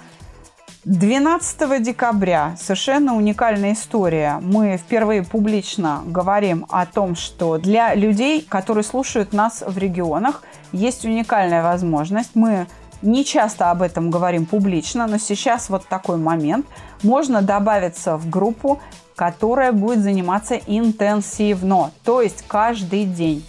12 0.84 1.80
декабря 1.80 2.56
совершенно 2.58 3.14
уникальная 3.14 3.74
история. 3.74 4.40
Мы 4.42 4.76
впервые 4.76 5.22
публично 5.22 6.02
говорим 6.04 6.66
о 6.70 6.86
том, 6.86 7.14
что 7.14 7.56
для 7.58 7.94
людей, 7.94 8.42
которые 8.42 8.82
слушают 8.82 9.32
нас 9.32 9.62
в 9.64 9.78
регионах, 9.78 10.42
есть 10.72 11.04
уникальная 11.04 11.62
возможность. 11.62 12.30
Мы 12.34 12.66
не 13.00 13.24
часто 13.24 13.70
об 13.70 13.80
этом 13.80 14.10
говорим 14.10 14.44
публично, 14.44 15.06
но 15.06 15.18
сейчас 15.18 15.68
вот 15.68 15.86
такой 15.86 16.16
момент. 16.16 16.66
Можно 17.04 17.42
добавиться 17.42 18.16
в 18.16 18.28
группу, 18.28 18.80
которая 19.14 19.70
будет 19.70 20.00
заниматься 20.00 20.56
интенсивно, 20.56 21.92
то 22.02 22.20
есть 22.20 22.42
каждый 22.48 23.04
день. 23.04 23.46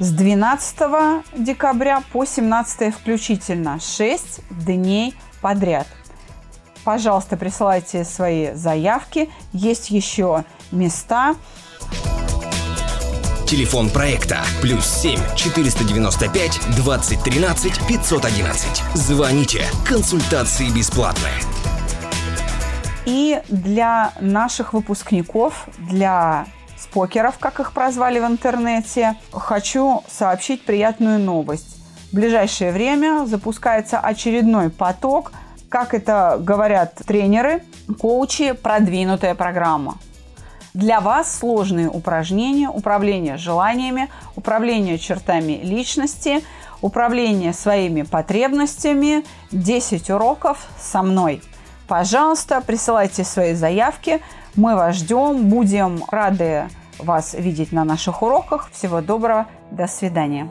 С 0.00 0.10
12 0.10 0.80
декабря 1.36 2.02
по 2.12 2.24
17 2.24 2.92
включительно 2.92 3.78
6 3.78 4.40
дней 4.50 5.14
подряд 5.40 5.86
пожалуйста, 6.84 7.36
присылайте 7.36 8.04
свои 8.04 8.54
заявки. 8.54 9.30
Есть 9.52 9.90
еще 9.90 10.44
места. 10.70 11.34
Телефон 13.46 13.88
проекта 13.88 14.42
плюс 14.60 14.84
7 14.84 15.18
495 15.34 16.60
2013 16.76 17.86
511. 17.88 18.82
Звоните. 18.94 19.64
Консультации 19.86 20.68
бесплатные. 20.68 21.32
И 23.06 23.40
для 23.48 24.12
наших 24.20 24.74
выпускников, 24.74 25.66
для 25.78 26.46
спокеров, 26.76 27.38
как 27.38 27.58
их 27.60 27.72
прозвали 27.72 28.20
в 28.20 28.24
интернете, 28.26 29.16
хочу 29.32 30.02
сообщить 30.10 30.66
приятную 30.66 31.18
новость. 31.18 31.80
В 32.12 32.16
ближайшее 32.16 32.70
время 32.70 33.24
запускается 33.26 33.98
очередной 33.98 34.68
поток– 34.68 35.32
как 35.68 35.94
это 35.94 36.38
говорят 36.40 36.94
тренеры, 37.06 37.62
коучи, 37.98 38.52
продвинутая 38.52 39.34
программа. 39.34 39.98
Для 40.74 41.00
вас 41.00 41.38
сложные 41.38 41.88
упражнения, 41.88 42.68
управление 42.68 43.36
желаниями, 43.36 44.08
управление 44.36 44.98
чертами 44.98 45.60
личности, 45.62 46.44
управление 46.80 47.52
своими 47.52 48.02
потребностями, 48.02 49.24
10 49.50 50.10
уроков 50.10 50.68
со 50.78 51.02
мной. 51.02 51.42
Пожалуйста, 51.88 52.60
присылайте 52.60 53.24
свои 53.24 53.54
заявки, 53.54 54.20
мы 54.54 54.76
вас 54.76 54.96
ждем, 54.96 55.48
будем 55.48 56.04
рады 56.10 56.68
вас 56.98 57.34
видеть 57.34 57.72
на 57.72 57.84
наших 57.84 58.22
уроках. 58.22 58.70
Всего 58.72 59.00
доброго, 59.00 59.46
до 59.70 59.86
свидания. 59.86 60.50